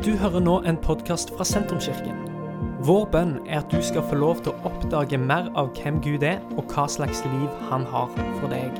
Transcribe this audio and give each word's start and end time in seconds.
Du 0.00 0.14
hører 0.16 0.40
nå 0.40 0.54
en 0.64 0.78
podkast 0.80 1.28
fra 1.36 1.44
Sentrumskirken. 1.44 2.16
Vår 2.88 3.02
bønn 3.12 3.34
er 3.44 3.58
at 3.58 3.68
du 3.68 3.82
skal 3.84 4.00
få 4.08 4.16
lov 4.16 4.38
til 4.40 4.54
å 4.54 4.70
oppdage 4.70 5.18
mer 5.20 5.50
av 5.60 5.74
hvem 5.76 5.98
Gud 6.00 6.22
er, 6.24 6.38
og 6.56 6.72
hva 6.72 6.86
slags 6.88 7.20
liv 7.26 7.50
han 7.68 7.84
har 7.84 8.08
for 8.38 8.48
deg. 8.48 8.78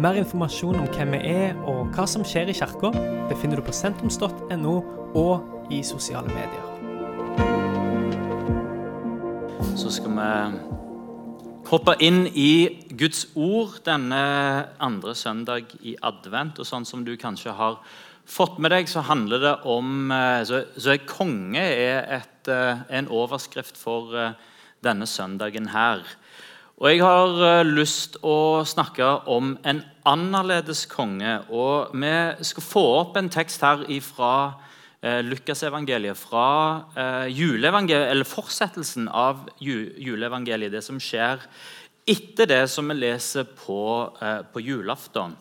Mer 0.00 0.16
informasjon 0.16 0.78
om 0.80 0.86
hvem 0.94 1.12
vi 1.12 1.34
er 1.34 1.58
og 1.68 1.92
hva 1.92 2.06
som 2.08 2.24
skjer 2.24 2.48
i 2.48 2.54
kirka, 2.56 2.94
befinner 3.28 3.60
du 3.60 3.66
på 3.66 3.74
sentrums.no 3.76 4.76
og 5.20 5.68
i 5.68 5.82
sosiale 5.84 6.32
medier. 6.32 6.64
Så 9.76 9.92
skal 9.98 10.16
vi 10.16 10.30
hoppe 11.68 11.98
inn 12.00 12.22
i 12.32 12.52
Guds 12.96 13.26
ord 13.36 13.82
denne 13.84 14.22
andre 14.80 15.12
søndag 15.12 15.76
i 15.84 15.92
advent. 16.00 16.56
Og 16.56 16.68
sånn 16.72 16.88
som 16.88 17.04
du 17.04 17.18
kanskje 17.20 17.52
har 17.60 17.82
fått 18.28 18.58
med 18.62 18.72
deg, 18.72 18.88
så 18.90 19.02
handler 19.06 19.42
det 19.42 19.52
om 19.68 20.10
eh, 20.12 20.42
Så, 20.48 20.64
så 20.76 20.96
konge 21.06 21.62
er 21.62 22.02
et, 22.20 22.48
eh, 22.50 22.82
en 22.98 23.10
overskrift 23.12 23.78
for 23.78 24.14
eh, 24.16 24.34
denne 24.82 25.06
søndagen 25.06 25.70
her. 25.72 26.02
Og 26.82 26.88
jeg 26.90 27.02
har 27.04 27.62
lyst 27.68 28.16
å 28.26 28.64
snakke 28.66 29.06
om 29.30 29.52
en 29.68 29.84
annerledes 30.08 30.86
konge. 30.90 31.36
Og 31.54 31.92
vi 31.94 32.14
skal 32.48 32.64
få 32.66 32.82
opp 32.96 33.20
en 33.20 33.30
tekst 33.30 33.62
her 33.62 33.84
fra 34.02 34.32
Lukasevangeliet, 35.02 36.18
fra 36.18 37.26
juleevangeliet, 37.30 38.08
eller 38.10 38.26
fortsettelsen 38.26 39.06
av 39.06 39.44
juleevangeliet, 39.62 40.74
det 40.74 40.82
som 40.82 40.98
skjer 40.98 41.44
etter 42.10 42.50
det 42.50 42.64
som 42.72 42.90
vi 42.90 42.98
leser 42.98 43.46
på, 43.46 43.78
på 44.50 44.66
julaften. 44.66 45.36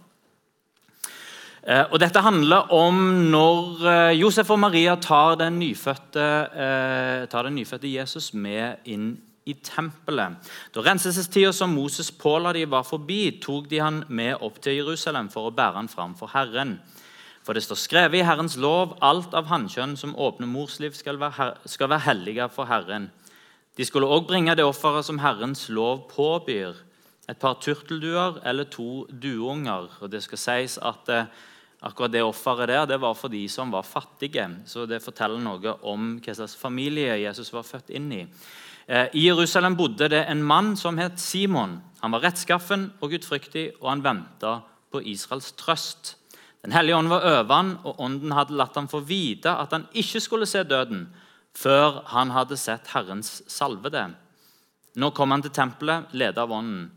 Eh, 1.61 1.83
og 1.93 1.99
Dette 2.01 2.23
handler 2.25 2.71
om 2.73 2.95
når 3.29 3.83
eh, 3.85 4.15
Josef 4.17 4.49
og 4.49 4.57
Maria 4.63 4.95
tar 4.97 5.35
den 5.37 5.59
nyfødte, 5.61 6.23
eh, 6.57 7.27
tar 7.29 7.45
den 7.45 7.59
nyfødte 7.59 7.91
Jesus 7.91 8.31
med 8.33 8.81
inn 8.89 9.11
i 9.45 9.53
tempelet. 9.61 10.39
Da 10.73 10.81
renselsestida 10.81 11.51
som 11.53 11.75
Moses 11.77 12.09
påla 12.11 12.53
de 12.57 12.65
var 12.69 12.87
forbi, 12.87 13.37
tok 13.43 13.69
de 13.69 13.81
han 13.81 14.01
med 14.09 14.41
opp 14.41 14.57
til 14.61 14.79
Jerusalem 14.79 15.29
for 15.29 15.49
å 15.49 15.53
bære 15.53 15.77
han 15.83 15.91
fram 15.91 16.15
for 16.17 16.33
Herren. 16.33 16.79
For 17.45 17.53
det 17.53 17.63
står 17.65 17.77
skrevet 17.77 18.21
i 18.21 18.25
Herrens 18.25 18.57
lov 18.57 18.97
alt 19.05 19.33
av 19.37 19.49
hannkjønn 19.49 19.93
som 19.97 20.17
åpner 20.17 20.49
morsliv, 20.49 20.97
skal 20.97 21.21
være, 21.21 21.51
skal 21.69 21.89
være 21.93 22.07
hellige 22.09 22.49
for 22.53 22.69
Herren. 22.69 23.11
De 23.77 23.85
skulle 23.85 24.09
òg 24.09 24.25
bringe 24.29 24.57
det 24.57 24.65
offeret 24.65 25.05
som 25.05 25.21
Herrens 25.21 25.67
lov 25.69 26.07
påbyr, 26.09 26.73
et 27.29 27.37
par 27.37 27.61
turtelduer 27.61 28.41
eller 28.49 28.65
to 28.65 29.05
duunger. 29.13 29.89
Og 30.01 30.09
det 30.11 30.25
skal 30.25 30.41
sies 30.41 30.77
at 30.81 31.09
Akkurat 31.81 32.13
det 32.13 32.21
offeret 32.21 32.69
der 32.69 32.85
det 32.85 32.99
var 33.01 33.15
for 33.17 33.33
de 33.33 33.47
som 33.49 33.71
var 33.73 33.81
fattige. 33.81 34.45
Så 34.69 34.85
det 34.85 35.01
forteller 35.01 35.41
noe 35.41 35.77
om 35.81 36.19
hva 36.21 36.35
slags 36.37 36.55
familie 36.55 37.17
Jesus 37.23 37.49
var 37.53 37.65
født 37.65 37.89
inn 37.89 38.11
i. 38.13 38.21
Eh, 38.85 39.07
I 39.13 39.25
Jerusalem 39.25 39.75
bodde 39.77 40.09
det 40.13 40.25
en 40.29 40.43
mann 40.43 40.75
som 40.77 40.97
het 41.01 41.19
Simon. 41.19 41.79
Han 42.01 42.13
var 42.13 42.21
rettskaffen 42.27 42.91
og 43.01 43.13
gudfryktig, 43.13 43.71
og 43.81 43.89
han 43.89 44.05
venta 44.05 44.59
på 44.91 45.01
Israels 45.01 45.51
trøst. 45.57 46.15
Den 46.61 46.75
hellige 46.75 46.97
ånd 46.97 47.09
var 47.09 47.25
over 47.25 47.53
han, 47.55 47.75
og 47.83 47.99
ånden 47.99 48.33
hadde 48.37 48.57
latt 48.57 48.77
ham 48.77 48.89
få 48.91 49.01
vite 49.01 49.49
at 49.49 49.73
han 49.73 49.87
ikke 49.97 50.21
skulle 50.21 50.49
se 50.49 50.61
døden 50.63 51.07
før 51.57 52.03
han 52.13 52.31
hadde 52.31 52.57
sett 52.59 52.93
Herrens 52.93 53.41
salvede. 53.49 54.05
Nå 55.01 55.09
kom 55.15 55.31
han 55.33 55.41
til 55.41 55.53
tempelet, 55.55 56.11
ledet 56.13 56.37
av 56.37 56.51
ånden. 56.51 56.91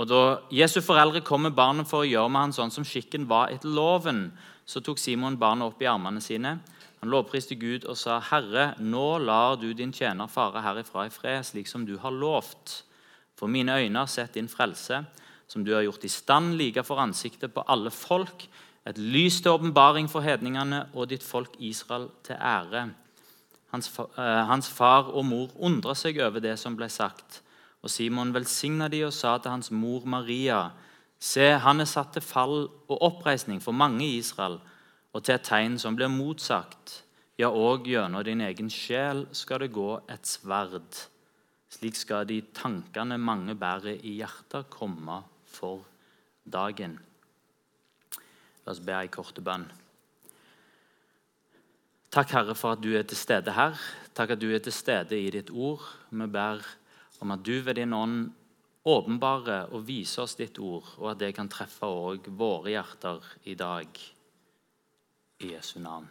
Og 0.00 0.08
Da 0.08 0.40
Jesu 0.48 0.80
foreldre 0.80 1.20
kom 1.20 1.42
med 1.44 1.52
barnet 1.52 1.88
for 1.88 2.00
å 2.00 2.08
gjøre 2.08 2.32
med 2.32 2.46
han 2.46 2.54
sånn 2.56 2.72
som 2.72 2.86
skikken 2.88 3.26
var 3.28 3.50
etter 3.52 3.68
loven, 3.68 4.30
så 4.64 4.80
tok 4.80 4.96
Simon 4.98 5.36
barnet 5.36 5.66
opp 5.68 5.82
i 5.82 5.88
armene 5.90 6.22
sine. 6.24 6.54
Han 7.02 7.12
lovpriste 7.12 7.58
Gud 7.60 7.84
og 7.84 7.98
sa, 8.00 8.18
'Herre, 8.20 8.74
nå 8.78 9.18
lar 9.18 9.56
du 9.56 9.74
din 9.74 9.92
tjener 9.92 10.26
fare 10.26 10.62
herifra 10.62 11.06
i 11.06 11.10
fred, 11.10 11.44
slik 11.44 11.68
som 11.68 11.84
du 11.84 11.98
har 11.98 12.10
lovt.' 12.10 12.82
For 13.36 13.46
mine 13.46 13.76
øyne 13.76 13.98
har 13.98 14.06
sett 14.06 14.34
din 14.34 14.48
frelse, 14.48 15.04
som 15.48 15.64
du 15.64 15.74
har 15.74 15.82
gjort 15.82 16.04
i 16.04 16.08
stand 16.08 16.56
like 16.58 16.82
for 16.82 16.96
ansiktet 16.96 17.54
på 17.54 17.64
alle 17.68 17.90
folk, 17.90 18.48
et 18.86 18.98
lys 18.98 19.40
til 19.40 19.52
åpenbaring 19.52 20.08
for 20.08 20.20
hedningene 20.20 20.88
og 20.94 21.08
ditt 21.08 21.22
folk 21.22 21.56
Israel 21.58 22.08
til 22.24 22.36
ære. 22.36 22.90
Hans, 23.72 23.98
uh, 23.98 24.44
hans 24.46 24.68
far 24.68 25.08
og 25.12 25.24
mor 25.24 25.48
undra 25.56 25.94
seg 25.94 26.18
over 26.20 26.40
det 26.40 26.58
som 26.58 26.76
ble 26.76 26.88
sagt. 26.88 27.42
Og 27.82 27.90
Simon 27.90 28.34
velsigna 28.34 28.88
de 28.92 29.04
og 29.06 29.14
sa 29.16 29.38
til 29.38 29.54
hans 29.54 29.70
mor 29.70 30.04
Maria.: 30.04 30.70
Se, 31.20 31.58
han 31.60 31.80
er 31.80 31.88
satt 31.88 32.12
til 32.12 32.22
fall 32.22 32.68
og 32.88 33.02
oppreisning 33.02 33.60
for 33.62 33.72
mange 33.72 34.04
i 34.04 34.18
Israel, 34.18 34.60
og 35.12 35.24
til 35.24 35.34
et 35.34 35.44
tegn 35.44 35.78
som 35.78 35.96
blir 35.96 36.08
motsagt. 36.08 37.02
Ja, 37.38 37.48
òg 37.48 37.88
gjennom 37.88 38.24
din 38.24 38.40
egen 38.44 38.68
sjel 38.70 39.26
skal 39.32 39.60
det 39.60 39.72
gå 39.72 40.00
et 40.12 40.26
sverd. 40.28 41.06
Slik 41.70 41.96
skal 41.96 42.26
de 42.28 42.40
tankene 42.52 43.16
mange 43.18 43.54
bærer 43.54 44.00
i 44.02 44.18
hjertet, 44.18 44.68
komme 44.70 45.22
for 45.46 45.86
dagen. 46.44 46.98
La 48.66 48.74
oss 48.74 48.82
be 48.84 48.92
ei 48.92 49.08
korte 49.08 49.40
bønn. 49.40 49.64
Takk, 52.10 52.32
Herre, 52.34 52.56
for 52.58 52.74
at 52.74 52.82
du 52.82 52.90
er 52.98 53.06
til 53.06 53.16
stede 53.16 53.54
her. 53.54 53.78
Takk 54.14 54.34
at 54.34 54.40
du 54.42 54.48
er 54.50 54.58
til 54.58 54.74
stede 54.74 55.16
i 55.16 55.30
ditt 55.30 55.52
ord. 55.54 55.84
Vi 56.10 56.26
ber 56.26 56.60
om 57.20 57.34
at 57.34 57.42
du 57.44 57.60
ved 57.60 57.76
din 57.78 57.92
ånd 57.96 58.30
åpenbarer 58.88 59.68
og 59.74 59.84
viser 59.88 60.24
oss 60.24 60.38
ditt 60.38 60.58
ord, 60.58 60.86
og 60.98 61.12
at 61.12 61.20
det 61.20 61.34
kan 61.36 61.50
treffe 61.52 61.88
òg 61.88 62.30
våre 62.32 62.72
hjerter 62.72 63.26
i 63.44 63.56
dag. 63.58 64.00
I 65.40 65.54
Jesu 65.54 65.78
navn. 65.80 66.08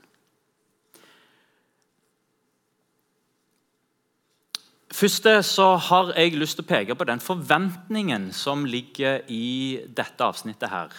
Først 4.90 5.28
så 5.46 5.68
har 5.78 6.10
jeg 6.18 6.34
lyst 6.34 6.58
til 6.58 6.66
å 6.66 6.70
peke 6.70 6.96
på 6.98 7.06
den 7.06 7.22
forventningen 7.22 8.32
som 8.34 8.66
ligger 8.66 9.22
i 9.30 9.80
dette 9.86 10.26
avsnittet. 10.26 10.70
her. 10.70 10.90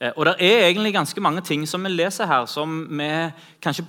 Eh, 0.00 0.12
og 0.16 0.26
Det 0.26 0.36
er 0.40 0.68
egentlig 0.68 0.92
ganske 0.92 1.20
mange 1.20 1.40
ting 1.40 1.66
som 1.66 1.82
vi 1.82 1.88
leser 1.88 2.26
her, 2.26 2.46
som 2.46 2.86
vi 2.88 3.32
kanskje 3.62 3.84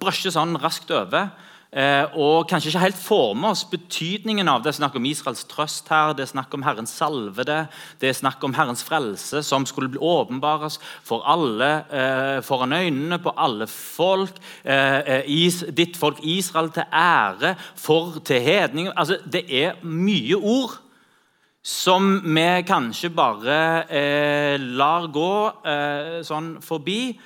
brøsjer 0.00 0.32
sånn 0.32 0.56
raskt 0.60 0.90
over. 0.90 1.30
Eh, 1.74 2.04
og 2.14 2.46
kanskje 2.48 2.70
ikke 2.70 2.84
helt 2.84 2.98
får 3.00 3.32
med 3.34 3.50
oss 3.50 3.64
betydningen 3.68 4.48
av 4.48 4.62
det. 4.62 4.70
Det 4.70 4.76
er 4.76 4.78
snakk 4.78 4.98
om 5.00 5.08
Israels 5.08 5.42
trøst 5.50 5.90
her, 5.90 6.14
det 6.14 6.22
er 6.24 6.30
snakk 6.30 6.54
om 6.54 6.62
Herrens 6.62 6.94
salvede, 6.94 7.58
det 8.00 8.08
er 8.08 8.16
snakk 8.16 8.44
om 8.46 8.54
Herrens 8.54 8.84
frelse, 8.86 9.42
som 9.42 9.66
skulle 9.66 9.90
bli 9.90 10.00
åpenbares 10.00 10.78
for 11.04 11.26
alle 11.26 11.70
eh, 11.90 12.38
foran 12.46 12.76
øynene 12.76 13.18
på 13.18 13.34
alle 13.36 13.66
folk. 13.66 14.38
Eh, 14.64 15.00
eh 15.18 15.22
is, 15.26 15.64
ditt 15.74 15.98
folk 15.98 16.22
Israel 16.22 16.70
til 16.70 16.86
ære, 16.92 17.56
for 17.74 18.22
til 18.24 18.40
hedning 18.40 18.88
altså, 18.96 19.18
Det 19.26 19.44
er 19.50 19.74
mye 19.82 20.36
ord 20.36 20.78
som 21.66 22.20
vi 22.22 22.62
kanskje 22.62 23.10
bare 23.10 23.56
eh, 23.90 24.54
lar 24.78 25.08
gå 25.10 25.32
eh, 25.66 26.20
sånn 26.22 26.60
forbi. 26.62 27.16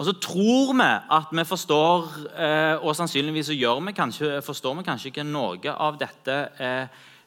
Og 0.00 0.06
så 0.06 0.14
tror 0.16 0.72
vi 0.72 0.88
at 1.12 1.32
vi 1.32 1.42
forstår, 1.44 2.06
eh, 2.32 2.84
og 2.84 2.96
sannsynligvis 2.96 3.50
vi 3.50 3.92
kanskje, 3.92 4.42
forstår 4.42 4.74
vi 4.74 4.82
kanskje 4.82 5.08
ikke 5.08 5.24
noe 5.28 5.74
av 5.76 5.98
dette 6.00 6.36
eh, 6.58 6.86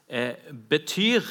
eh, 0.10 0.34
betyr. 0.70 1.22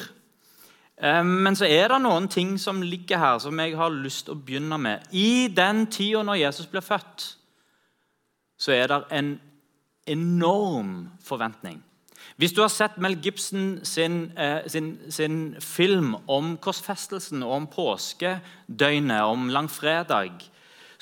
Men 1.03 1.55
så 1.55 1.65
er 1.65 1.89
det 1.89 1.97
noen 1.99 2.29
ting 2.29 2.53
som 2.59 2.81
ligger 2.81 3.17
her, 3.17 3.39
som 3.39 3.59
jeg 3.59 3.75
har 3.75 3.89
lyst 3.89 4.25
til 4.25 4.37
å 4.37 4.39
begynne 4.39 4.77
med. 4.77 5.01
I 5.11 5.49
den 5.51 5.87
tida 5.91 6.21
når 6.23 6.37
Jesus 6.45 6.69
ble 6.71 6.79
født, 6.79 7.25
så 8.57 8.71
er 8.71 8.87
det 8.87 9.01
en 9.11 9.33
enorm 10.07 11.09
forventning. 11.19 11.81
Hvis 12.37 12.53
du 12.53 12.61
har 12.61 12.71
sett 12.71 13.01
Mel 13.01 13.17
Gibson 13.19 13.81
sin, 13.83 14.31
sin, 14.67 14.93
sin 15.09 15.55
film 15.59 16.15
om 16.27 16.55
korsfestelsen 16.57 17.43
og 17.43 17.51
om 17.51 17.67
påskedøgnet, 17.67 19.21
om 19.27 19.49
langfredag, 19.49 20.52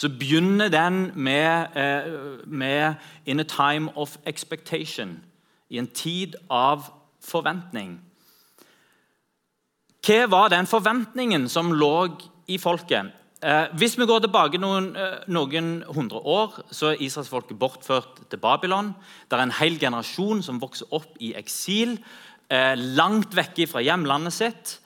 så 0.02 0.10
begynner 0.10 0.70
den 0.70 1.12
med, 1.16 1.66
eh, 1.76 2.48
med 2.48 2.94
'In 3.26 3.40
a 3.40 3.44
time 3.44 3.98
of 3.98 4.18
expectation', 4.26 5.20
i 5.70 5.78
en 5.78 5.88
tid 5.88 6.36
av 6.50 6.84
forventning. 7.24 8.00
Hva 10.08 10.26
var 10.26 10.48
den 10.48 10.68
forventningen 10.68 11.50
som 11.50 11.72
lå 11.72 12.22
i 12.48 12.58
folket? 12.58 13.12
Eh, 13.44 13.66
hvis 13.78 13.98
vi 13.98 14.06
går 14.06 14.20
tilbake 14.20 14.58
noen, 14.58 14.96
eh, 14.96 15.18
noen 15.28 15.84
hundre 15.96 16.18
år, 16.18 16.64
så 16.72 16.86
er 16.88 16.96
israelsfolket 17.00 17.60
bortført 17.60 18.30
til 18.30 18.38
Babylon. 18.38 18.96
Det 19.32 19.40
er 19.40 19.44
en 19.44 19.52
hel 19.52 19.80
generasjon 19.80 20.44
som 20.44 20.62
vokser 20.62 20.86
opp 20.92 21.16
i 21.20 21.34
eksil, 21.34 22.00
langt 22.76 23.36
vekke 23.36 23.68
fra 23.68 23.80
hjemlandet 23.80 24.34
sitt. 24.34 24.80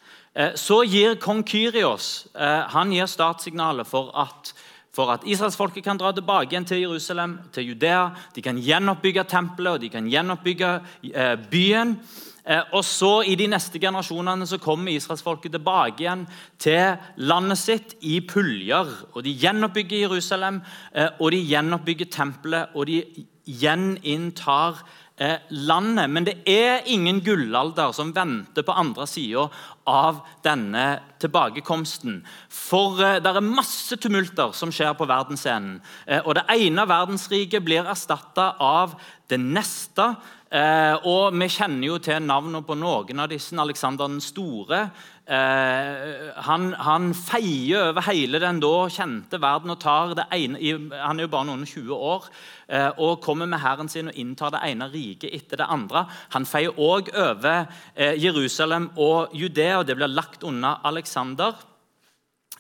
Så 0.56 0.84
gir 0.88 1.16
kong 1.16 1.44
Kyrios 1.44 2.28
han 2.68 2.92
gir 2.92 3.06
startsignalet 3.06 3.88
for 3.88 4.12
at 4.16 4.54
for 4.95 5.12
at 5.12 5.25
israelsfolket 5.27 5.83
kan 5.83 6.00
dra 6.00 6.13
tilbake 6.15 6.53
igjen 6.53 6.68
til 6.68 6.86
Jerusalem, 6.86 7.39
til 7.53 7.74
Judea. 7.74 8.07
De 8.36 8.42
kan 8.42 8.59
gjenoppbygge 8.62 9.25
tempelet 9.27 9.74
og 9.74 9.83
de 9.83 9.89
kan 9.92 10.07
gjenoppbygge 10.07 10.71
eh, 11.12 11.36
byen. 11.51 11.97
Eh, 12.45 12.62
og 12.77 12.86
så 12.86 13.24
I 13.27 13.36
de 13.36 13.47
neste 13.51 13.80
generasjonene 13.81 14.47
så 14.47 14.59
kommer 14.62 14.94
israelsfolket 14.94 15.51
tilbake 15.57 16.06
igjen 16.06 16.27
til 16.62 16.95
landet 17.18 17.59
sitt 17.59 17.95
i 18.01 18.19
puljer. 18.21 18.92
og 19.13 19.24
De 19.25 19.33
gjenoppbygger 19.33 20.06
Jerusalem, 20.06 20.62
eh, 20.94 21.09
og 21.19 21.31
de 21.31 21.44
gjenoppbygger 21.44 22.12
tempelet, 22.12 22.75
og 22.75 22.88
de 22.88 23.03
gjeninntar 23.45 24.80
eh, 25.17 25.38
landet. 25.50 26.09
Men 26.09 26.27
det 26.27 26.35
er 26.50 26.85
ingen 26.91 27.21
gullalder 27.23 27.94
som 27.95 28.13
venter 28.15 28.65
på 28.65 28.75
andre 28.75 29.07
sida 29.09 29.47
av 29.89 30.21
denne 30.45 30.85
tilbakekomsten. 31.21 32.21
For 32.50 33.01
eh, 33.03 33.19
det 33.23 33.31
er 33.31 33.45
masse 33.45 33.97
tumulter 34.01 34.56
som 34.57 34.73
skjer 34.73 34.95
på 34.97 35.07
verdensscenen. 35.09 35.79
Eh, 36.06 36.21
og 36.23 36.35
det 36.38 36.47
ene 36.57 36.88
verdensriket 36.89 37.65
blir 37.65 37.85
erstatta 37.85 38.53
av 38.62 38.97
det 39.29 39.39
neste. 39.41 40.13
Eh, 40.56 40.95
og 41.09 41.33
vi 41.35 41.50
kjenner 41.51 41.89
jo 41.89 42.00
til 42.00 42.21
navnene 42.23 42.62
på 42.65 42.77
noen 42.77 43.23
av 43.23 43.31
disse. 43.31 43.56
Alexander 43.59 44.09
den 44.09 44.21
store. 44.23 44.88
Eh, 45.25 46.33
han, 46.45 46.68
han, 46.77 47.07
feier 47.18 47.88
over 47.89 48.04
hele 48.06 48.38
den 48.38 48.60
da 48.62 48.74
kjente 48.94 49.39
verden 49.42 49.74
og 49.74 49.80
tar 49.81 50.12
det 50.13 50.27
ene 50.38 50.60
Han 50.94 51.18
er 51.18 51.25
jo 51.25 51.31
bare 51.33 51.48
noen 51.50 51.63
20 51.66 51.95
år 51.98 52.27
eh, 52.69 52.92
og 53.01 53.24
kommer 53.25 53.50
med 53.50 53.63
hæren 53.63 53.89
sin 53.89 54.12
og 54.12 54.19
inntar 54.22 54.54
det 54.54 54.62
ene 54.68 54.86
riket 54.94 55.33
etter 55.33 55.63
det 55.63 55.69
andre. 55.74 56.04
Han 56.36 56.45
feier 56.45 56.77
òg 56.77 57.10
over 57.10 57.66
eh, 57.95 58.13
Jerusalem 58.22 58.92
og 59.01 59.33
Judea, 59.33 59.80
og 59.80 59.88
det 59.89 59.95
blir 59.98 60.13
lagt 60.13 60.45
unna 60.45 60.75
Alexander. 60.86 61.57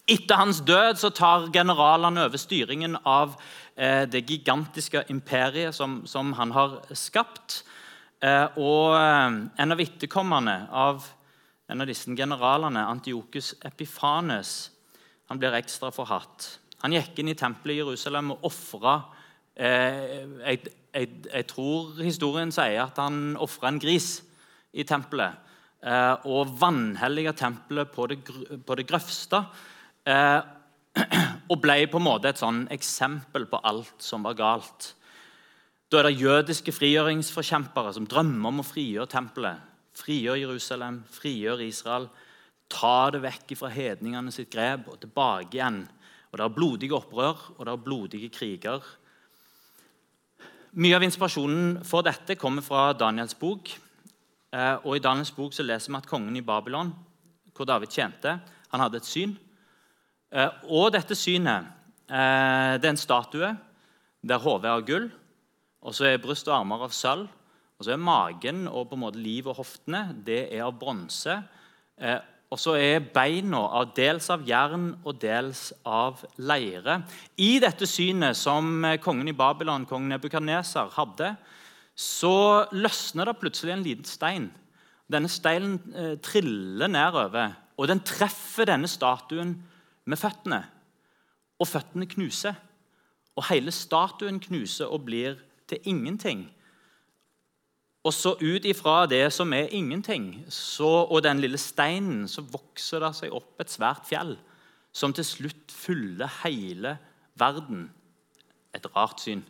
Etter 0.09 0.41
hans 0.41 0.63
død 0.65 0.97
så 1.01 1.11
tar 1.13 1.45
generalene 1.53 2.25
over 2.25 2.41
styringen 2.41 2.97
av 3.05 3.35
eh, 3.75 4.09
det 4.09 4.23
gigantiske 4.25 5.03
imperiet 5.13 5.77
som, 5.77 6.01
som 6.09 6.33
han 6.33 6.53
har 6.57 6.79
skapt. 6.97 7.61
Eh, 8.25 8.57
og 8.57 8.97
eh, 8.97 9.37
en 9.61 9.77
av 9.77 9.85
etterkommerne 9.85 10.57
av 10.73 11.05
en 11.67 11.81
av 11.81 11.89
disse 11.89 12.13
generalene, 12.15 12.85
Antiokus 12.85 13.55
Epifanes, 13.65 14.71
han 15.29 15.41
blir 15.41 15.55
ekstra 15.57 15.89
forhatt. 15.93 16.47
Han 16.83 16.93
gikk 16.93 17.21
inn 17.21 17.31
i 17.31 17.37
tempelet 17.37 17.79
i 17.79 17.79
Jerusalem 17.79 18.35
og 18.35 18.43
ofra 18.45 18.99
eh, 19.57 20.21
jeg, 20.43 20.59
jeg, 20.93 21.09
jeg, 21.31 21.47
tror 21.49 21.95
historien 22.03 22.51
sier 22.53 22.83
at 22.83 22.99
han 23.01 23.33
ofra 23.41 23.71
en 23.71 23.81
gris 23.81 24.19
i 24.75 24.85
tempelet. 24.85 25.41
Eh, 25.81 26.27
og 26.29 26.53
vanhelliga 26.61 27.33
tempelet 27.37 27.89
på 27.93 28.05
det, 28.11 28.19
på 28.65 28.77
det 28.77 28.85
grøvste. 28.89 29.41
Eh, 30.05 30.41
og 31.51 31.57
ble 31.63 31.79
på 31.89 31.99
en 31.99 32.05
måte 32.05 32.29
et 32.29 32.39
sånn 32.39 32.67
eksempel 32.73 33.49
på 33.49 33.59
alt 33.65 34.05
som 34.05 34.23
var 34.25 34.37
galt. 34.37 34.93
Da 35.89 35.99
er 35.99 36.09
det 36.09 36.21
jødiske 36.21 36.73
frigjøringsforkjempere 36.73 37.93
som 37.97 38.07
drømmer 38.09 38.51
om 38.51 38.61
å 38.61 38.67
frigjøre 38.67 39.09
tempelet. 39.11 39.73
Frigjør 39.95 40.39
Jerusalem, 40.41 41.03
frigjør 41.11 41.63
Israel. 41.63 42.09
Ta 42.71 43.11
det 43.13 43.21
vekk 43.23 43.55
fra 43.59 43.69
hedningene 43.71 44.33
sitt 44.33 44.51
grep 44.51 44.89
og 44.91 44.99
tilbake 44.99 45.55
igjen. 45.57 45.83
Og 46.31 46.37
Det 46.37 46.45
er 46.45 46.55
blodige 46.55 46.97
opprør 46.97 47.37
og 47.55 47.65
det 47.65 47.71
er 47.71 47.83
blodige 47.85 48.29
kriger. 48.29 48.83
Mye 50.75 50.95
av 50.97 51.05
inspirasjonen 51.07 51.77
for 51.87 52.03
dette 52.03 52.35
kommer 52.35 52.65
fra 52.65 52.89
Daniels 52.91 53.37
bok. 53.39 53.69
Eh, 54.51 54.75
og 54.83 54.97
I 54.97 55.03
Daniels 55.03 55.31
bok 55.31 55.53
så 55.55 55.63
leser 55.63 55.93
vi 55.93 55.99
at 56.01 56.09
kongen 56.09 56.35
i 56.35 56.43
Babylon, 56.43 56.91
hvor 57.55 57.67
David 57.67 57.93
tjente, 57.95 58.33
han 58.71 58.83
hadde 58.83 58.99
et 58.99 59.07
syn. 59.07 59.37
Eh, 60.35 60.51
og 60.67 60.91
dette 60.91 61.15
synet 61.15 61.69
eh, 62.09 62.75
det 62.75 62.89
er 62.89 62.91
en 62.91 62.99
statue 62.99 63.53
der 64.25 64.41
hodet 64.43 64.67
er 64.67 64.75
av 64.75 64.83
gull, 64.83 65.07
og 65.85 65.95
så 65.95 66.09
er 66.09 66.19
bryst 66.19 66.49
og 66.49 66.57
armer 66.57 66.83
av 66.83 66.91
sølv. 66.91 67.29
Og 67.75 67.85
så 67.85 67.95
er 67.95 68.01
Magen 68.01 68.65
og 68.69 68.87
på 68.89 68.95
en 68.95 69.03
måte 69.03 69.19
liv 69.19 69.49
og 69.51 69.59
hoftene 69.59 70.07
det 70.25 70.45
er 70.47 70.63
av 70.67 70.77
bronse. 70.79 71.35
Eh, 71.99 72.19
og 72.53 72.61
så 72.61 72.75
er 72.79 73.03
beina 73.11 73.59
av 73.79 73.89
dels 73.97 74.29
av 74.31 74.45
jern 74.47 74.91
og 75.03 75.17
dels 75.19 75.71
av 75.83 76.21
leire. 76.37 77.01
I 77.41 77.57
dette 77.59 77.87
synet 77.89 78.37
som 78.39 78.85
eh, 78.85 78.99
kongen 79.03 79.27
i 79.27 79.35
Babylon, 79.35 79.87
kongen 79.89 80.13
Nebukadneser, 80.13 80.93
hadde, 80.95 81.33
så 81.95 82.63
løsner 82.75 83.27
det 83.27 83.39
plutselig 83.41 83.75
en 83.75 83.83
liten 83.83 84.07
stein. 84.07 84.47
Denne 85.11 85.31
steinen 85.31 85.79
eh, 85.95 86.15
triller 86.23 86.91
nedover, 86.91 87.57
og 87.75 87.91
den 87.91 88.03
treffer 88.07 88.69
denne 88.69 88.87
statuen 88.87 89.57
med 90.07 90.21
føttene. 90.21 90.61
Og 91.59 91.67
føttene 91.67 92.07
knuser. 92.07 92.55
Og 93.35 93.49
hele 93.49 93.73
statuen 93.75 94.39
knuser 94.39 94.87
og 94.87 95.03
blir 95.09 95.41
til 95.67 95.91
ingenting. 95.91 96.45
Og 98.05 98.13
så 98.13 98.35
ut 98.37 98.65
ifra 98.69 99.05
det 99.09 99.23
som 99.33 99.53
er 99.57 99.71
ingenting, 99.73 100.45
så, 100.49 101.07
og 101.09 101.23
den 101.25 101.41
lille 101.41 101.57
steinen, 101.57 102.27
så 102.29 102.43
vokser 102.45 103.01
det 103.01 103.11
seg 103.17 103.33
opp 103.33 103.63
et 103.63 103.73
svært 103.73 104.05
fjell 104.05 104.35
som 104.95 105.13
til 105.13 105.25
slutt 105.27 105.73
fyller 105.73 106.29
hele 106.43 106.95
verden. 107.39 107.89
Et 108.75 108.85
rart 108.95 109.23
syn. 109.23 109.41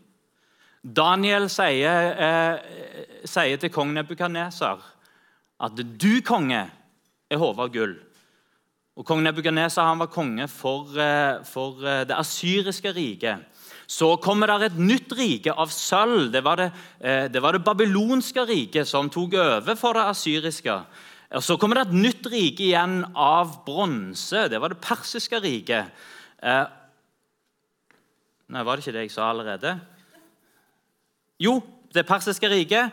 Daniel 0.86 1.50
sier, 1.50 2.16
eh, 2.26 3.26
sier 3.26 3.58
til 3.58 3.74
kong 3.74 3.94
Nebukaneser 3.94 4.82
at 5.60 5.76
du, 5.76 6.22
konge, 6.22 6.66
er 7.30 7.42
hodet 7.42 7.72
gull. 7.74 7.96
Og 8.96 9.06
Kong 9.06 9.24
Nebukaneser 9.24 9.96
var 10.00 10.08
konge 10.08 10.48
for, 10.48 10.88
eh, 11.00 11.44
for 11.44 11.84
eh, 11.84 12.06
det 12.08 12.16
asyriske 12.16 12.94
riket. 12.96 13.44
Så 13.88 14.16
kommer 14.22 14.50
det 14.50 14.72
et 14.72 14.80
nytt 14.82 15.12
rike 15.14 15.54
av 15.54 15.70
sølv. 15.74 16.32
Det 16.34 16.44
var 16.44 16.58
det, 16.58 16.72
eh, 17.00 17.28
det 17.28 17.42
var 17.42 17.54
det, 17.54 17.64
babylonske 17.64 18.46
riket 18.46 18.88
som 18.88 19.10
tok 19.10 19.34
over 19.34 19.76
for 19.76 19.94
det 19.94 20.08
asyriske. 20.10 20.86
Og 21.32 21.44
Så 21.44 21.58
kommer 21.58 21.76
det 21.76 21.88
et 21.88 22.02
nytt 22.02 22.26
rike 22.26 22.64
igjen 22.64 23.04
av 23.16 23.66
bronse. 23.66 24.48
Det 24.50 24.62
var 24.62 24.70
det 24.70 24.82
persiske 24.82 25.40
riket. 25.42 25.92
Eh, 26.42 26.66
nei, 28.50 28.64
var 28.64 28.76
det 28.76 28.86
ikke 28.86 28.94
det 28.94 29.08
jeg 29.08 29.12
sa 29.12 29.30
allerede? 29.30 29.80
Jo, 31.40 31.62
det 31.94 32.06
persiske 32.08 32.50
riket. 32.50 32.92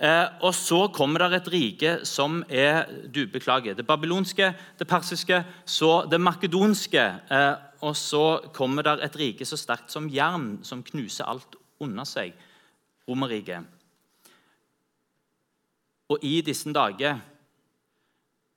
Eh, 0.00 0.26
og 0.40 0.54
så 0.56 0.86
kommer 0.88 1.20
det 1.28 1.42
et 1.42 1.52
rike 1.52 1.90
som 2.08 2.42
er 2.48 2.86
Du, 3.12 3.26
beklager. 3.26 3.74
Det 3.74 3.86
babylonske, 3.86 4.54
det 4.78 4.88
persiske, 4.88 5.44
så 5.66 6.08
det 6.10 6.20
makedonske. 6.20 7.04
Eh, 7.30 7.54
og 7.80 7.96
så 7.96 8.24
kommer 8.52 8.84
der 8.84 9.02
et 9.04 9.16
rike 9.16 9.46
så 9.48 9.56
sterkt 9.56 9.92
som 9.92 10.08
jern, 10.12 10.58
som 10.62 10.84
knuser 10.84 11.28
alt 11.28 11.56
under 11.80 12.04
seg. 12.08 12.34
Romerriket. 13.08 13.64
Og 16.10 16.24
i 16.26 16.40
disse 16.44 16.70
dager 16.74 17.20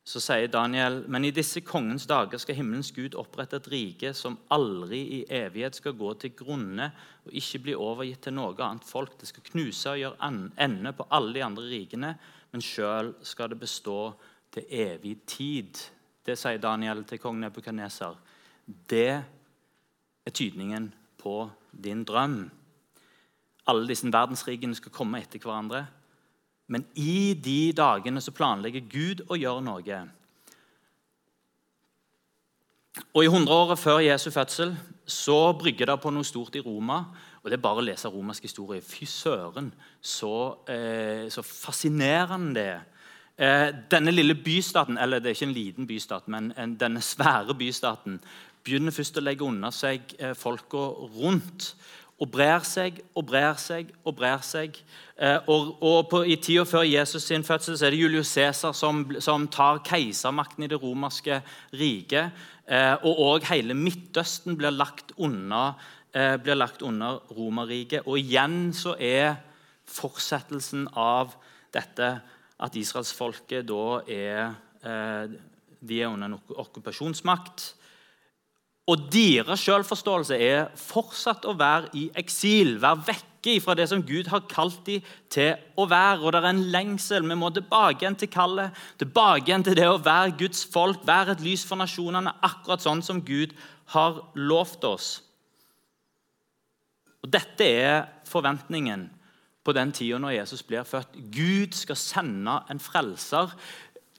så 0.03 0.19
sier 0.19 0.49
Daniel, 0.51 1.05
men 1.07 1.23
i 1.23 1.31
disse 1.31 1.61
kongens 1.63 2.03
dager 2.09 2.41
skal 2.41 2.57
himmelens 2.57 2.91
Gud 2.91 3.15
opprette 3.15 3.61
et 3.61 3.69
rike 3.71 4.11
som 4.17 4.35
aldri 4.51 4.99
i 4.99 5.19
evighet 5.31 5.79
skal 5.79 5.95
gå 5.95 6.11
til 6.19 6.33
grunne 6.35 6.89
og 7.23 7.37
ikke 7.39 7.61
bli 7.63 7.75
overgitt 7.79 8.25
til 8.27 8.35
noe 8.35 8.57
annet 8.57 8.83
folk. 8.83 9.15
Det 9.15 9.29
skal 9.31 9.48
knuse 9.53 9.93
og 9.93 10.01
gjøre 10.01 10.31
ende 10.65 10.91
på 10.98 11.07
alle 11.07 11.38
de 11.38 11.45
andre 11.45 11.69
rikene, 11.71 12.12
men 12.51 12.65
sjøl 12.65 13.13
skal 13.24 13.53
det 13.53 13.62
bestå 13.63 14.00
til 14.53 14.67
evig 14.67 15.21
tid. 15.24 15.79
Det 16.24 16.36
sier 16.39 16.59
Daniel 16.59 17.05
til 17.07 17.24
kong 17.24 17.39
Nebukadneser. 17.39 18.19
Det 18.65 19.24
er 20.25 20.32
tydningen 20.32 20.93
på 21.20 21.50
din 21.84 22.03
drøm. 22.03 22.51
Alle 23.67 23.88
disse 23.88 24.08
verdensrikene 24.12 24.75
skal 24.75 24.91
komme 24.91 25.22
etter 25.24 25.39
hverandre. 25.39 25.86
Men 26.67 26.86
i 26.96 27.34
de 27.34 27.74
dagene 27.75 28.22
så 28.24 28.32
planlegger 28.36 28.88
Gud 28.89 29.25
å 29.29 29.38
gjøre 29.39 29.63
noe. 29.63 30.00
Og 33.13 33.24
I 33.24 33.32
hundreåret 33.32 33.79
før 33.79 34.03
Jesu 34.05 34.29
fødsel 34.32 34.75
så 35.10 35.53
brygger 35.60 35.89
det 35.89 36.00
på 36.01 36.12
noe 36.13 36.27
stort 36.27 36.55
i 36.55 36.63
Roma. 36.63 37.03
og 37.43 37.50
Det 37.50 37.58
er 37.58 37.62
bare 37.62 37.82
å 37.82 37.86
lese 37.86 38.08
romersk 38.08 38.43
historie. 38.43 38.82
Fy 38.82 39.05
søren, 39.05 39.74
så, 40.01 40.58
eh, 40.67 41.29
så 41.29 41.41
fascinerende 41.41 42.53
det 42.53 42.67
er. 42.67 42.82
Eh, 43.38 43.74
denne 43.91 44.12
lille 44.12 44.36
bystaten, 44.36 44.98
eller 44.98 45.20
det 45.20 45.25
er 45.29 45.36
ikke 45.36 45.48
en 45.50 45.53
liten 45.53 45.88
bystat, 45.88 46.27
men 46.27 46.53
en, 46.58 46.75
denne 46.75 47.01
svære 47.01 47.58
bystaten, 47.58 48.20
begynner 48.63 48.96
først 48.96 49.20
å 49.20 49.24
legge 49.24 49.46
unna 49.46 49.72
seg 49.75 50.15
eh, 50.20 50.34
folka 50.38 50.88
rundt. 51.17 51.74
Og 52.22 52.29
brer 52.32 52.63
seg 52.63 53.01
og 53.17 53.25
brer 53.27 53.58
seg 53.60 53.89
og 54.05 54.15
brer 54.15 54.43
seg. 54.46 54.77
Eh, 55.17 55.39
og, 55.51 55.74
og 55.84 56.05
på, 56.12 56.22
I 56.24 56.38
tida 56.39 56.63
før 56.70 56.86
Jesus 56.88 57.25
sin 57.27 57.43
fødsel 57.43 57.75
så 57.75 57.88
er 57.88 57.96
det 57.96 58.00
Julius 58.00 58.32
Cæsar 58.32 58.75
som, 58.77 59.01
som, 59.20 59.48
tar 59.51 59.82
keisermakten 59.84 60.63
i 60.63 60.70
det 60.72 60.79
romerske 60.79 61.41
riket. 61.74 62.32
Eh, 62.63 62.96
og 63.03 63.24
òg 63.27 63.50
hele 63.50 63.75
Midtøsten 63.75 64.55
blir 64.60 64.72
lagt 64.72 65.12
under, 65.17 65.74
eh, 66.13 66.38
blir 66.38 66.63
Romerriket. 67.34 68.08
Og 68.08 68.22
igjen 68.22 68.72
så 68.74 68.96
er 69.00 69.41
fortsettelsen 69.89 70.88
av 70.96 71.36
dette 71.74 72.22
at 72.63 72.75
israelsfolket 72.79 73.65
da 73.67 74.01
er, 74.08 74.55
eh, 74.84 75.27
de 75.82 76.01
er 76.01 76.08
under 76.08 76.27
en 76.27 76.39
okkupasjonsmakt. 76.55 77.74
Og 78.91 79.05
deres 79.13 79.61
selvforståelse 79.63 80.37
er 80.43 80.65
fortsatt 80.75 81.45
å 81.47 81.55
være 81.55 81.93
i 81.95 82.09
eksil, 82.19 82.75
være 82.83 83.05
vekke 83.07 83.55
fra 83.63 83.75
det 83.79 83.85
som 83.91 84.03
Gud 84.03 84.27
har 84.31 84.43
kalt 84.51 84.81
dem 84.87 85.05
til 85.31 85.55
å 85.79 85.85
være. 85.87 86.19
Og 86.19 86.33
det 86.35 86.41
er 86.41 86.49
en 86.49 86.63
lengsel. 86.73 87.23
Vi 87.27 87.37
må 87.39 87.51
tilbake 87.55 88.03
igjen 88.03 88.17
til 88.19 88.31
kallet, 88.31 88.75
tilbake 88.99 89.47
igjen 89.47 89.63
til 89.63 89.77
det 89.79 89.87
å 89.87 90.01
være 90.03 90.35
Guds 90.39 90.65
folk, 90.67 91.05
være 91.07 91.37
et 91.37 91.45
lys 91.45 91.63
for 91.67 91.79
nasjonene, 91.79 92.35
akkurat 92.43 92.83
sånn 92.83 93.03
som 93.05 93.23
Gud 93.23 93.55
har 93.95 94.19
lovt 94.35 94.83
oss. 94.87 95.13
Og 97.23 97.31
Dette 97.31 97.63
er 97.63 98.07
forventningen 98.27 99.07
på 99.63 99.71
den 99.71 99.93
tida 99.95 100.19
når 100.19 100.41
Jesus 100.41 100.63
blir 100.67 100.83
født. 100.83 101.15
Gud 101.31 101.75
skal 101.79 101.99
sende 101.99 102.59
en 102.67 102.83
frelser 102.83 103.55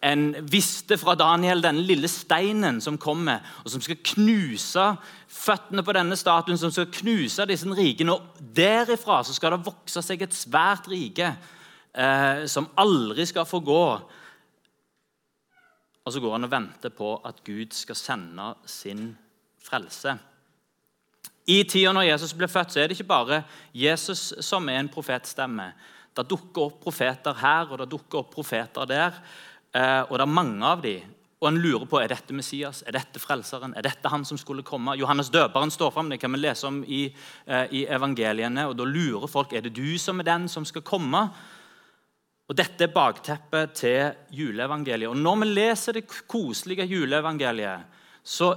en 0.04 0.24
visste 0.52 0.98
fra 1.00 1.14
Daniel 1.16 1.62
denne 1.64 1.84
lille 1.86 2.08
steinen 2.12 2.80
som 2.84 2.98
kommer, 3.00 3.40
og 3.64 3.72
som 3.72 3.82
skal 3.84 4.02
knuse 4.04 4.84
føttene 5.32 5.84
på 5.84 5.94
denne 5.96 6.18
statuen, 6.18 6.60
som 6.60 6.72
skal 6.74 6.90
knuse 6.92 7.46
disse 7.48 7.70
rikene. 7.72 8.12
Og 8.12 8.42
derifra 8.56 9.22
så 9.24 9.36
skal 9.36 9.56
det 9.56 9.64
vokse 9.64 10.02
seg 10.04 10.26
et 10.26 10.36
svært 10.36 10.90
rike 10.92 11.30
eh, 11.32 12.44
som 12.50 12.68
aldri 12.80 13.24
skal 13.30 13.48
få 13.48 13.62
gå. 13.64 13.86
Og 16.04 16.12
så 16.12 16.20
går 16.20 16.36
han 16.36 16.44
og 16.44 16.52
venter 16.52 16.92
på 16.92 17.14
at 17.24 17.40
Gud 17.46 17.72
skal 17.72 17.96
sende 17.96 18.52
sin 18.68 19.08
frelse. 19.64 20.18
I 21.48 21.62
tida 21.68 21.92
når 21.92 22.10
Jesus 22.10 22.36
ble 22.36 22.48
født, 22.48 22.72
så 22.72 22.80
er 22.80 22.88
det 22.88 22.98
ikke 22.98 23.08
bare 23.08 23.42
Jesus 23.76 24.32
som 24.44 24.68
er 24.68 24.80
en 24.80 24.92
profetstemme. 24.92 25.70
Det 26.14 26.28
dukker 26.30 26.68
opp 26.68 26.78
profeter 26.84 27.36
her 27.40 27.72
og 27.72 27.80
det 27.80 27.90
dukker 27.90 28.20
opp 28.20 28.30
profeter 28.36 28.88
der. 28.88 29.16
Eh, 29.74 30.02
og 30.06 30.18
det 30.18 30.24
er 30.24 30.36
mange 30.38 30.70
av 30.70 30.82
dem. 30.84 31.14
Og 31.42 31.50
en 31.50 31.58
lurer 31.60 31.84
på 31.90 31.98
er 32.00 32.08
dette 32.08 32.32
Messias, 32.32 32.80
er 32.86 32.94
dette 32.96 33.20
frelseren, 33.20 33.74
er 33.76 33.84
dette 33.84 34.08
han 34.08 34.22
som 34.24 34.38
skulle 34.40 34.64
komme. 34.64 34.94
Johannes 34.96 35.28
døperen 35.34 35.72
står 35.72 35.90
fram, 35.92 36.08
det 36.08 36.20
kan 36.22 36.32
vi 36.32 36.40
lese 36.40 36.64
om 36.70 36.78
i, 36.88 37.02
eh, 37.46 37.66
i 37.70 37.84
evangeliene. 37.84 38.68
og 38.68 38.76
Da 38.76 38.84
lurer 38.84 39.28
folk 39.28 39.52
er 39.52 39.60
det 39.60 39.74
du 39.74 39.98
som 39.98 40.20
er 40.20 40.24
den 40.24 40.48
som 40.48 40.64
skal 40.64 40.82
komme. 40.82 41.30
Og 42.48 42.56
Dette 42.56 42.84
er 42.84 42.92
bakteppet 42.92 43.74
til 43.74 44.14
juleevangeliet. 44.30 45.08
Og 45.08 45.16
Når 45.16 45.36
vi 45.40 45.46
leser 45.46 45.92
det 45.92 46.08
koselige 46.28 46.86
juleevangeliet, 46.86 47.84
så 48.22 48.52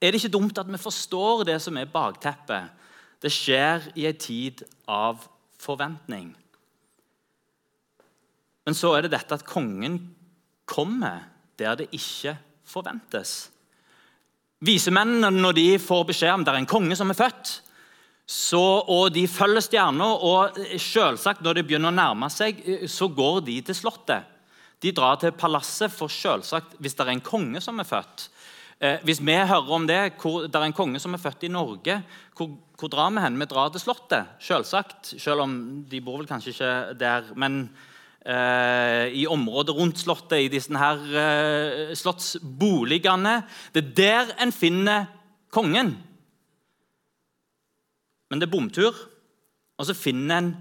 er 0.00 0.10
det 0.10 0.22
ikke 0.22 0.38
dumt 0.38 0.58
at 0.58 0.66
vi 0.66 0.78
forstår 0.78 1.44
det 1.44 1.60
som 1.62 1.76
er 1.76 1.86
bakteppet. 1.86 2.70
Det 3.22 3.30
skjer 3.30 3.92
i 3.96 4.06
en 4.06 4.18
tid 4.18 4.62
av 4.86 5.28
forventning. 5.58 6.36
Men 8.64 8.74
så 8.74 8.96
er 8.96 9.02
det 9.02 9.10
dette 9.10 9.34
at 9.34 9.46
kongen 9.46 10.14
kommer 10.72 11.28
der 11.60 11.76
det 11.78 11.90
ikke 11.92 12.36
forventes. 12.64 13.50
Visemennene, 14.62 15.30
når 15.34 15.56
de 15.58 15.66
får 15.82 16.06
beskjed 16.08 16.32
om 16.32 16.44
det 16.46 16.52
er 16.52 16.62
en 16.62 16.70
konge 16.70 16.96
som 16.96 17.10
er 17.10 17.18
født, 17.18 17.52
så, 18.32 18.62
og 18.86 19.10
de 19.12 19.26
følger 19.28 19.64
stjerna, 19.64 20.06
og 20.06 20.58
selvsagt 20.80 21.42
når 21.42 21.58
det 21.58 21.64
begynner 21.66 21.90
å 21.90 21.96
nærme 21.96 22.28
seg, 22.32 22.62
så 22.88 23.10
går 23.10 23.42
de 23.48 23.58
til 23.66 23.76
slottet. 23.76 24.28
De 24.82 24.92
drar 24.94 25.18
til 25.20 25.34
palasset, 25.36 25.92
for 25.92 26.10
selvsagt, 26.10 26.78
hvis 26.78 26.94
det 26.98 27.04
er 27.04 27.12
en 27.16 27.24
konge 27.24 27.60
som 27.62 27.78
er 27.78 27.86
født 27.86 28.24
eh, 28.82 28.96
Hvis 29.06 29.20
vi 29.22 29.34
hører 29.36 29.74
om 29.76 29.84
det, 29.86 30.00
hvor 30.22 30.48
det 30.48 30.58
er 30.58 30.66
en 30.66 30.74
konge 30.74 31.02
som 31.02 31.14
er 31.14 31.22
født 31.22 31.46
i 31.46 31.52
Norge, 31.52 32.00
hvor, 32.38 32.50
hvor 32.78 32.90
drar 32.90 33.12
vi 33.14 33.22
hen? 33.22 33.38
Vi 33.38 33.50
drar 33.50 33.70
til 33.70 33.82
slottet, 33.82 34.32
selvsagt. 34.42 35.14
Selv 35.22 35.44
om 35.44 35.54
de 35.90 36.00
bor 36.02 36.18
vel 36.18 36.30
kanskje 36.30 36.54
ikke 36.54 36.74
der. 36.98 37.30
men 37.38 37.64
Eh, 37.66 37.91
i 38.22 39.24
området 39.26 39.74
rundt 39.74 39.98
Slottet, 39.98 40.44
i 40.44 40.50
disse 40.52 40.78
her 40.78 41.00
eh, 41.18 41.94
slottsboligene. 41.98 43.40
Det 43.74 43.82
er 43.82 43.94
der 43.96 44.34
en 44.44 44.52
finner 44.54 45.08
kongen. 45.50 45.96
Men 48.30 48.40
det 48.40 48.46
er 48.46 48.52
bomtur, 48.52 48.94
og 49.76 49.88
så 49.88 49.96
finner 49.98 50.38
en 50.38 50.52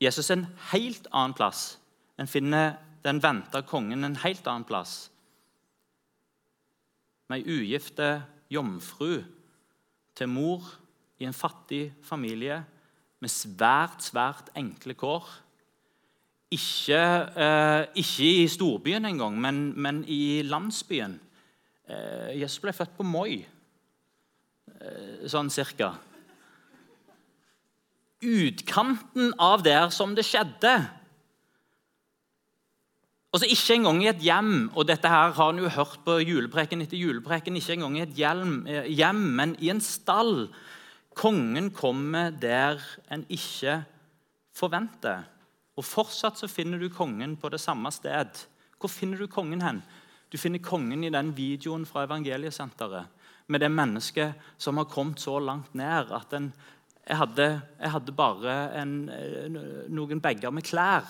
Jesus 0.00 0.30
en 0.30 0.44
helt 0.72 1.08
annen 1.12 1.34
plass. 1.34 1.78
En 2.20 2.28
finner 2.28 2.76
den 3.04 3.22
venta 3.22 3.62
kongen 3.64 4.04
en 4.04 4.18
helt 4.20 4.46
annen 4.46 4.66
plass. 4.68 5.08
Med 7.30 7.42
ei 7.42 7.56
ugifte 7.56 8.10
jomfru 8.52 9.22
til 10.16 10.30
mor 10.30 10.68
i 11.18 11.26
en 11.26 11.34
fattig 11.34 11.88
familie 12.04 12.60
med 13.20 13.32
svært, 13.32 14.04
svært 14.04 14.52
enkle 14.58 14.94
kår. 14.98 15.26
Ikke, 16.50 16.98
eh, 17.36 17.86
ikke 17.98 18.28
i 18.44 18.48
storbyen 18.48 19.04
engang, 19.04 19.40
men, 19.40 19.72
men 19.74 20.04
i 20.06 20.42
landsbyen. 20.46 21.18
Eh, 21.88 22.40
Jesus 22.40 22.60
ble 22.62 22.74
født 22.74 22.94
på 22.94 23.06
Moi, 23.06 23.40
eh, 24.78 25.26
sånn 25.26 25.50
cirka. 25.50 25.92
Utkanten 28.22 29.34
av 29.42 29.66
der 29.66 29.90
som 29.90 30.14
det 30.14 30.26
skjedde. 30.26 30.76
Altså 33.34 33.50
Ikke 33.50 33.74
engang 33.74 33.98
i 34.04 34.08
et 34.08 34.22
hjem, 34.22 34.70
og 34.72 34.86
dette 34.88 35.10
her 35.10 35.34
har 35.36 35.50
en 35.52 35.58
jo 35.60 35.68
hørt 35.68 35.98
på 36.06 36.20
julepreken 36.22 36.80
etter 36.80 36.96
julepreken, 36.96 37.58
ikke 37.58 37.74
engang 37.74 37.98
i 37.98 38.06
et 38.06 38.14
hjem, 38.16 38.66
eh, 38.70 38.86
hjem 38.86 39.22
men 39.36 39.56
i 39.60 39.68
en 39.74 39.82
stall. 39.82 40.46
Kongen 41.14 41.72
kommer 41.74 42.30
der 42.30 42.78
en 43.10 43.26
ikke 43.28 43.82
forventer. 44.54 45.26
Og 45.76 45.84
Fortsatt 45.84 46.40
så 46.40 46.48
finner 46.48 46.80
du 46.80 46.88
kongen 46.92 47.36
på 47.36 47.50
det 47.52 47.60
samme 47.60 47.92
sted. 47.92 48.46
Hvor 48.80 48.92
finner 48.92 49.20
du 49.20 49.28
kongen 49.28 49.62
hen? 49.64 49.82
Du 50.32 50.38
finner 50.40 50.62
kongen 50.64 51.04
i 51.04 51.12
den 51.12 51.30
videoen 51.36 51.86
fra 51.86 52.06
Evangeliesenteret 52.06 53.12
med 53.46 53.62
det 53.62 53.70
mennesket 53.70 54.34
som 54.58 54.80
har 54.80 54.88
kommet 54.90 55.22
så 55.22 55.38
langt 55.38 55.74
ned 55.78 56.10
at 56.14 56.32
en, 56.34 56.50
jeg, 57.06 57.16
hadde, 57.16 57.46
jeg 57.78 57.92
hadde 57.92 58.12
bare 58.16 58.54
en, 58.80 58.94
noen 59.94 60.20
bager 60.20 60.50
med 60.50 60.66
klær. 60.66 61.06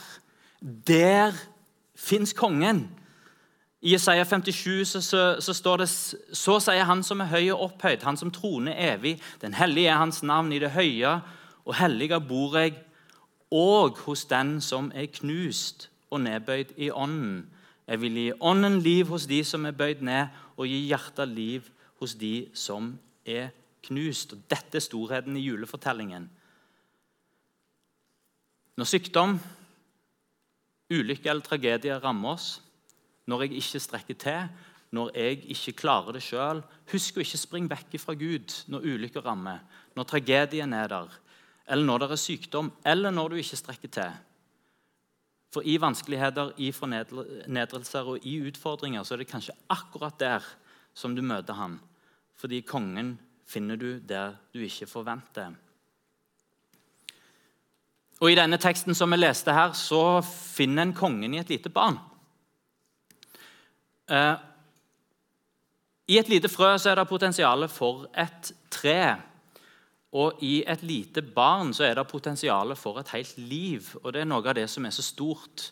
Der 0.60 1.32
fins 1.96 2.34
kongen. 2.36 2.86
I 3.80 3.94
Isaiah 3.94 4.26
57 4.26 4.88
så, 4.88 5.00
så, 5.00 5.22
så, 5.40 5.54
står 5.54 5.76
det 5.76 5.88
Så 5.88 6.58
sier 6.60 6.84
han 6.88 7.02
som 7.06 7.20
er 7.22 7.30
høy 7.30 7.50
og 7.54 7.62
opphøyd, 7.70 8.04
han 8.04 8.18
som 8.20 8.32
troner 8.34 8.76
evig. 8.92 9.16
Den 9.40 9.56
hellige 9.56 9.92
er 9.92 10.02
hans 10.02 10.22
navn. 10.22 10.52
I 10.52 10.60
det 10.60 10.74
høye 10.76 11.20
og 11.64 11.74
hellige 11.80 12.20
bor 12.20 12.58
jeg 12.58 12.76
og 13.50 13.98
hos 14.06 14.24
den 14.24 14.60
som 14.60 14.90
er 14.94 15.06
knust 15.12 15.90
og 16.10 16.20
nedbøyd 16.20 16.74
i 16.76 16.90
ånden. 16.90 17.46
Jeg 17.86 18.00
vil 18.00 18.18
gi 18.18 18.32
ånden 18.40 18.80
liv 18.82 19.06
hos 19.06 19.26
de 19.30 19.44
som 19.44 19.66
er 19.66 19.76
bøyd 19.76 20.02
ned, 20.02 20.26
og 20.56 20.66
gi 20.66 20.86
hjertet 20.88 21.28
liv 21.28 21.68
hos 22.00 22.14
de 22.18 22.48
som 22.54 22.96
er 23.26 23.52
knust. 23.86 24.32
Og 24.32 24.42
dette 24.50 24.78
er 24.78 24.84
storheten 24.84 25.36
i 25.36 25.44
julefortellingen. 25.46 26.30
Når 28.76 28.84
sykdom, 28.84 29.38
ulykke 30.92 31.30
eller 31.30 31.46
tragedie 31.46 31.98
rammer 31.98 32.34
oss, 32.34 32.48
når 33.26 33.46
jeg 33.46 33.60
ikke 33.60 33.80
strekker 33.80 34.18
til, 34.20 34.48
når 34.90 35.10
jeg 35.14 35.44
ikke 35.50 35.72
klarer 35.80 36.14
det 36.14 36.22
sjøl 36.22 36.60
Husk 36.92 37.16
å 37.18 37.24
ikke 37.24 37.40
springe 37.40 37.72
vekk 37.72 37.96
fra 37.98 38.14
Gud 38.14 38.52
når 38.70 38.84
ulykker 38.86 39.24
rammer, 39.26 39.64
når 39.96 40.06
tragedien 40.06 40.72
er 40.76 40.92
der 40.92 41.16
eller 41.68 41.84
når 41.84 41.98
det 41.98 42.10
er 42.10 42.22
sykdom, 42.22 42.70
eller 42.86 43.10
når 43.10 43.28
du 43.28 43.36
ikke 43.40 43.58
strekker 43.58 43.92
til. 43.92 44.16
For 45.52 45.64
i 45.64 45.76
vanskeligheter, 45.80 46.52
i 46.60 46.72
fornedrelser 46.74 48.08
og 48.12 48.26
i 48.26 48.38
utfordringer 48.48 49.04
så 49.06 49.14
er 49.14 49.22
det 49.22 49.30
kanskje 49.30 49.54
akkurat 49.72 50.18
der 50.20 50.48
som 50.94 51.14
du 51.16 51.22
møter 51.22 51.56
ham. 51.56 51.78
Fordi 52.36 52.60
kongen 52.66 53.16
finner 53.48 53.78
du 53.80 53.98
der 53.98 54.34
du 54.52 54.60
ikke 54.60 54.88
forventer. 54.90 55.54
Og 58.20 58.32
I 58.32 58.36
denne 58.38 58.58
teksten 58.60 58.96
som 58.96 59.12
vi 59.12 59.18
leste 59.20 59.52
her, 59.52 59.74
så 59.76 60.20
finner 60.24 60.86
en 60.86 60.94
kongen 60.96 61.34
i 61.34 61.40
et 61.40 61.52
lite 61.52 61.72
barn. 61.72 61.98
Eh, 64.08 64.36
I 66.08 66.18
et 66.18 66.28
lite 66.30 66.48
frø 66.48 66.76
så 66.78 66.92
er 66.92 67.00
det 67.00 67.08
potensial 67.10 67.68
for 67.68 68.06
et 68.16 68.52
tre. 68.70 69.16
Og 70.16 70.42
i 70.44 70.60
et 70.64 70.82
lite 70.86 71.22
barn 71.22 71.74
så 71.76 71.84
er 71.84 71.96
det 71.98 72.06
potensial 72.08 72.72
for 72.78 73.00
et 73.00 73.12
helt 73.12 73.38
liv. 73.38 73.88
Og 74.02 74.12
det 74.14 74.22
er 74.22 74.28
noe 74.28 74.44
av 74.44 74.56
det 74.56 74.68
som 74.72 74.86
er 74.86 74.94
så 74.94 75.04
stort 75.04 75.70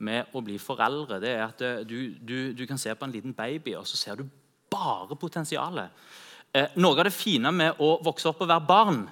med 0.00 0.30
å 0.32 0.42
bli 0.44 0.56
foreldre. 0.60 1.20
det 1.20 1.32
er 1.34 1.44
at 1.44 1.62
eh, 1.66 1.82
du, 1.84 2.14
du, 2.16 2.52
du 2.56 2.66
kan 2.66 2.78
se 2.80 2.94
på 2.94 3.04
en 3.04 3.12
liten 3.12 3.34
baby, 3.36 3.74
og 3.76 3.86
så 3.88 3.98
ser 4.00 4.20
du 4.20 4.28
bare 4.70 5.16
potensialet. 5.18 5.90
Eh, 6.54 6.76
noe 6.80 6.96
av 6.96 7.06
det 7.06 7.14
fine 7.14 7.52
med 7.52 7.82
å 7.82 7.98
vokse 8.04 8.30
opp 8.30 8.40
og 8.44 8.50
være 8.50 8.68
barn, 8.68 9.02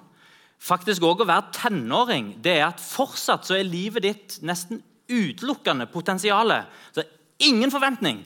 faktisk 0.58 1.04
også 1.04 1.26
å 1.26 1.28
være 1.28 1.52
tenåring, 1.58 2.32
det 2.42 2.56
er 2.56 2.66
at 2.70 2.82
fortsatt 2.82 3.47
så 3.47 3.58
er 3.58 3.68
livet 3.68 4.06
ditt 4.06 4.38
nesten 4.47 4.80
utelukkende 5.08 5.87
potensialet. 5.92 6.66
Så 6.92 7.04
ingen 7.44 7.73
forventning. 7.73 8.25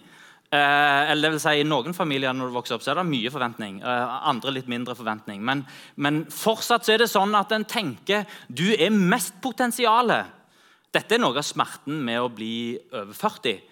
Eh, 0.52 1.10
eller 1.10 1.30
det 1.30 1.32
vil 1.32 1.40
si, 1.40 1.54
I 1.62 1.64
noen 1.64 1.94
familier 1.96 2.34
når 2.36 2.50
du 2.50 2.56
vokser 2.58 2.76
opp, 2.76 2.82
så 2.84 2.92
er 2.92 3.00
det 3.00 3.08
mye 3.08 3.32
forventning. 3.32 3.78
Eh, 3.80 4.16
andre 4.28 4.52
litt 4.52 4.68
mindre 4.68 4.96
forventning. 4.98 5.40
Men, 5.40 5.64
men 5.96 6.26
fortsatt 6.28 6.84
så 6.84 6.92
er 6.92 7.00
det 7.00 7.08
sånn 7.08 7.32
at 7.38 7.54
en 7.56 7.64
tenker 7.64 8.26
du 8.52 8.68
er 8.74 8.92
mest 8.92 9.38
potensialet. 9.44 10.28
Dette 10.92 11.16
er 11.16 11.22
noe 11.22 11.40
av 11.40 11.46
smerten 11.48 12.02
med 12.04 12.20
å 12.20 12.28
bli 12.28 12.76
over 12.92 13.16
40. 13.16 13.62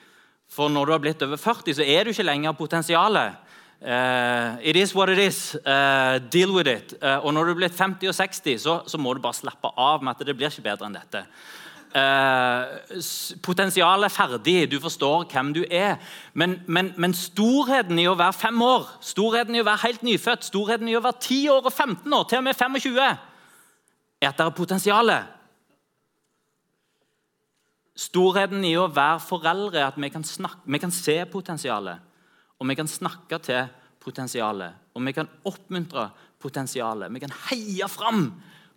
For 0.50 0.72
når 0.72 0.88
du 0.88 0.94
har 0.96 1.04
blitt 1.04 1.22
over 1.26 1.38
40, 1.38 1.76
så 1.76 1.84
er 1.84 2.08
du 2.08 2.14
ikke 2.14 2.24
lenger 2.24 2.56
potensialet. 2.56 3.46
Uh, 3.80 4.58
it 4.60 4.76
is 4.76 4.94
what 4.94 5.08
it 5.08 5.18
is. 5.18 5.54
Uh, 5.64 6.18
deal 6.32 6.52
with 6.52 6.68
it. 6.68 6.94
Uh, 7.00 7.20
og 7.24 7.32
når 7.32 7.44
du 7.44 7.52
er 7.52 7.60
blitt 7.62 7.76
50 7.76 8.08
og 8.08 8.16
60, 8.16 8.58
så, 8.60 8.80
så, 8.88 8.98
må 9.00 9.14
du 9.14 9.22
bare 9.24 9.36
slappe 9.36 9.70
av 9.76 10.02
med 10.04 10.16
at 10.16 10.26
det 10.26 10.36
blir 10.36 10.48
ikke 10.48 10.66
bedre 10.66 10.88
enn 10.88 10.96
dette. 10.96 11.22
Potensialet 13.42 14.06
er 14.06 14.14
ferdig, 14.14 14.54
du 14.70 14.78
forstår 14.80 15.24
hvem 15.32 15.52
du 15.54 15.64
er. 15.70 15.96
Men, 16.34 16.60
men, 16.66 16.92
men, 16.96 17.14
storheten 17.14 17.98
i 17.98 18.06
å 18.06 18.14
være 18.18 18.36
fem 18.38 18.62
år, 18.62 18.86
storheten 19.02 19.56
i 19.56 19.62
å 19.62 19.66
være 19.66 19.84
helt 19.88 20.04
nyfødt, 20.06 20.46
storheten 20.46 20.88
i 20.88 20.94
å 20.94 21.02
være 21.02 21.18
10 21.18 21.50
år 21.56 21.66
og 21.66 21.72
15 21.72 22.14
år, 22.14 22.24
til 22.30 22.38
og 22.38 22.46
med 22.46 22.58
25, 22.60 23.00
er 24.20 24.28
at 24.28 24.38
det 24.38 24.46
er 24.46 24.54
potensialet. 24.54 25.36
Storheten 28.00 28.62
i 28.64 28.76
å 28.78 28.86
være 28.88 29.20
foreldre 29.24 29.80
er 29.82 29.90
at 29.90 29.98
vi 30.00 30.08
kan, 30.12 30.24
snakke, 30.24 30.62
vi 30.64 30.80
kan 30.80 30.94
se 30.94 31.18
potensialet. 31.32 32.06
Og 32.60 32.68
vi 32.68 32.76
kan 32.76 32.88
snakke 32.88 33.40
til 33.42 33.66
potensialet. 34.00 34.78
Og 34.94 35.04
vi 35.04 35.16
kan 35.16 35.28
oppmuntre 35.48 36.06
potensialet. 36.40 37.12
Vi 37.12 37.20
kan 37.20 37.34
heie 37.48 37.88
fram 37.88 38.28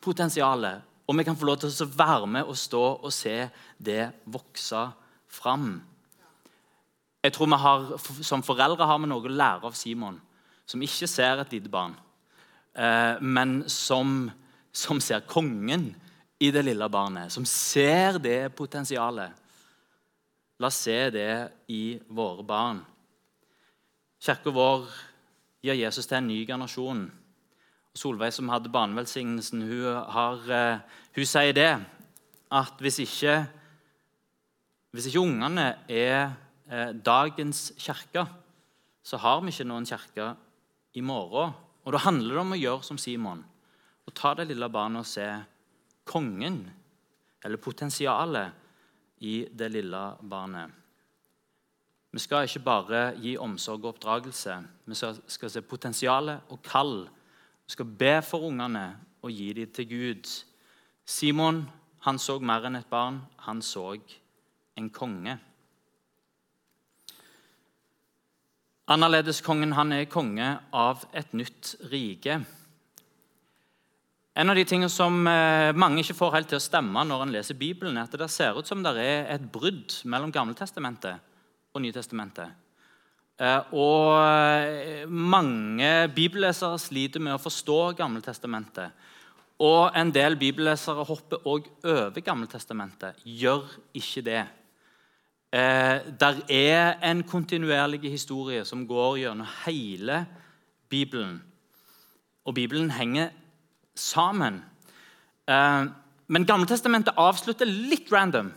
potensialet. 0.03 0.92
Og 1.07 1.17
vi 1.17 1.25
kan 1.27 1.35
få 1.35 1.47
lov 1.47 1.59
til 1.59 1.71
å 1.73 1.89
være 1.97 2.27
med 2.27 2.47
og 2.47 2.57
stå 2.57 2.83
og 2.95 3.11
se 3.13 3.35
det 3.77 4.11
vokse 4.31 4.85
fram. 5.27 5.81
Jeg 7.23 7.33
tror 7.33 7.47
vi 7.47 7.59
har, 7.59 7.97
Som 8.21 8.43
foreldre 8.43 8.85
har 8.85 8.99
vi 8.99 9.07
noe 9.07 9.23
å 9.23 9.31
lære 9.31 9.67
av 9.67 9.75
Simon, 9.75 10.21
som 10.65 10.81
ikke 10.81 11.07
ser 11.07 11.39
et 11.39 11.51
lite 11.51 11.69
barn, 11.69 11.95
eh, 12.75 13.19
men 13.19 13.63
som, 13.67 14.31
som 14.71 14.99
ser 14.99 15.27
kongen 15.27 15.93
i 16.39 16.51
det 16.51 16.63
lille 16.63 16.89
barnet, 16.89 17.31
som 17.31 17.45
ser 17.45 18.19
det 18.19 18.55
potensialet. 18.55 19.31
La 20.59 20.67
oss 20.67 20.83
se 20.85 21.09
det 21.09 21.51
i 21.67 21.99
våre 22.07 22.43
barn. 22.43 22.79
Kirka 24.23 24.51
vår 24.51 24.87
gir 25.63 25.79
Jesus 25.79 26.07
til 26.07 26.19
en 26.19 26.27
ny 26.27 26.45
generasjon. 26.47 27.05
Solveig, 27.93 28.33
som 28.33 28.49
hadde 28.49 28.71
barnevelsignelsen, 28.73 29.61
hun, 29.69 29.99
har, 30.15 30.39
eh, 30.49 30.79
hun 31.15 31.27
sier 31.29 31.53
det 31.53 31.71
at 32.53 32.79
hvis 32.81 32.99
ikke, 33.03 33.35
hvis 34.93 35.09
ikke 35.09 35.21
ungene 35.21 35.67
er 35.87 36.33
eh, 36.69 36.93
dagens 36.93 37.71
kirke, 37.77 38.25
så 39.03 39.19
har 39.21 39.41
vi 39.41 39.53
ikke 39.53 39.67
noen 39.69 39.85
kirke 39.85 40.33
i 40.93 41.01
morgen. 41.01 41.53
Og 41.83 41.93
Da 41.93 41.99
handler 42.05 42.33
det 42.33 42.41
om 42.41 42.55
å 42.55 42.61
gjøre 42.61 42.83
som 42.87 42.97
Simon 42.97 43.43
Å 44.07 44.11
ta 44.11 44.33
det 44.35 44.49
lille 44.49 44.67
barnet 44.71 45.03
og 45.03 45.07
se 45.07 45.27
kongen, 46.03 46.65
eller 47.43 47.57
potensialet, 47.57 48.51
i 49.23 49.47
det 49.47 49.69
lille 49.71 50.01
barnet. 50.19 50.71
Vi 52.11 52.19
skal 52.19 52.45
ikke 52.45 52.65
bare 52.65 53.01
gi 53.17 53.37
omsorg 53.39 53.85
og 53.85 53.93
oppdragelse. 53.93 54.57
Vi 54.85 54.97
skal 54.97 55.49
se 55.49 55.63
potensialet 55.65 56.51
og 56.51 56.59
kall. 56.65 57.07
Vi 57.65 57.75
skal 57.75 57.85
be 57.85 58.17
for 58.25 58.49
ungene 58.49 58.85
og 59.23 59.31
gi 59.31 59.53
dem 59.55 59.71
til 59.71 59.87
Gud. 59.89 60.29
Simon 61.05 61.63
han 62.03 62.19
så 62.19 62.35
mer 62.43 62.67
enn 62.67 62.75
et 62.79 62.89
barn. 62.91 63.21
Han 63.47 63.61
så 63.63 63.93
en 64.77 64.89
konge. 64.91 65.37
Annerledeskongen 68.91 69.77
han 69.77 69.95
er 69.95 70.09
konge 70.11 70.49
av 70.75 71.05
et 71.15 71.31
nytt 71.33 71.75
rike. 71.91 72.41
En 74.33 74.49
av 74.49 74.57
de 74.57 74.65
tingene 74.65 74.89
som 74.89 75.21
eh, 75.29 75.71
mange 75.77 76.01
ikke 76.01 76.17
får 76.17 76.33
helt 76.33 76.49
til 76.51 76.57
å 76.57 76.63
stemme 76.63 77.03
når 77.05 77.23
en 77.23 77.33
leser 77.35 77.55
Bibelen, 77.55 77.99
er 77.99 78.09
at 78.09 78.17
det 78.17 78.31
ser 78.33 78.57
ut 78.57 78.67
som 78.67 78.81
det 78.83 78.95
er 78.97 79.29
et 79.35 79.45
brudd 79.53 79.93
mellom 80.09 80.33
Gammeltestamentet 80.33 81.21
og 81.73 81.83
Nytestamentet. 81.85 82.62
Eh, 83.39 83.73
og 83.73 84.17
eh, 84.21 85.05
mange 85.09 85.91
bibellesere 86.15 86.79
sliter 86.81 87.23
med 87.23 87.35
å 87.35 87.41
forstå 87.41 87.79
Gammeltestamentet. 87.97 88.91
Og 89.63 89.95
en 89.95 90.11
del 90.13 90.37
bibellesere 90.37 91.05
hopper 91.07 91.47
òg 91.47 91.69
over 91.85 92.25
Gammeltestamentet. 92.25 93.21
Gjør 93.23 93.63
ikke 93.95 94.25
det. 94.25 94.43
Der 95.53 96.39
er 96.49 96.95
en 97.05 97.19
kontinuerlig 97.29 98.09
historie 98.09 98.63
som 98.65 98.87
går 98.89 99.19
gjennom 99.21 99.51
hele 99.67 100.23
Bibelen. 100.89 101.35
Og 102.45 102.55
Bibelen 102.57 102.89
henger 102.91 103.29
sammen. 103.95 104.63
Eh, 105.47 105.85
men 106.27 106.45
Gammeltestamentet 106.47 107.17
avslutter 107.19 107.65
litt 107.69 108.11
random. 108.11 108.51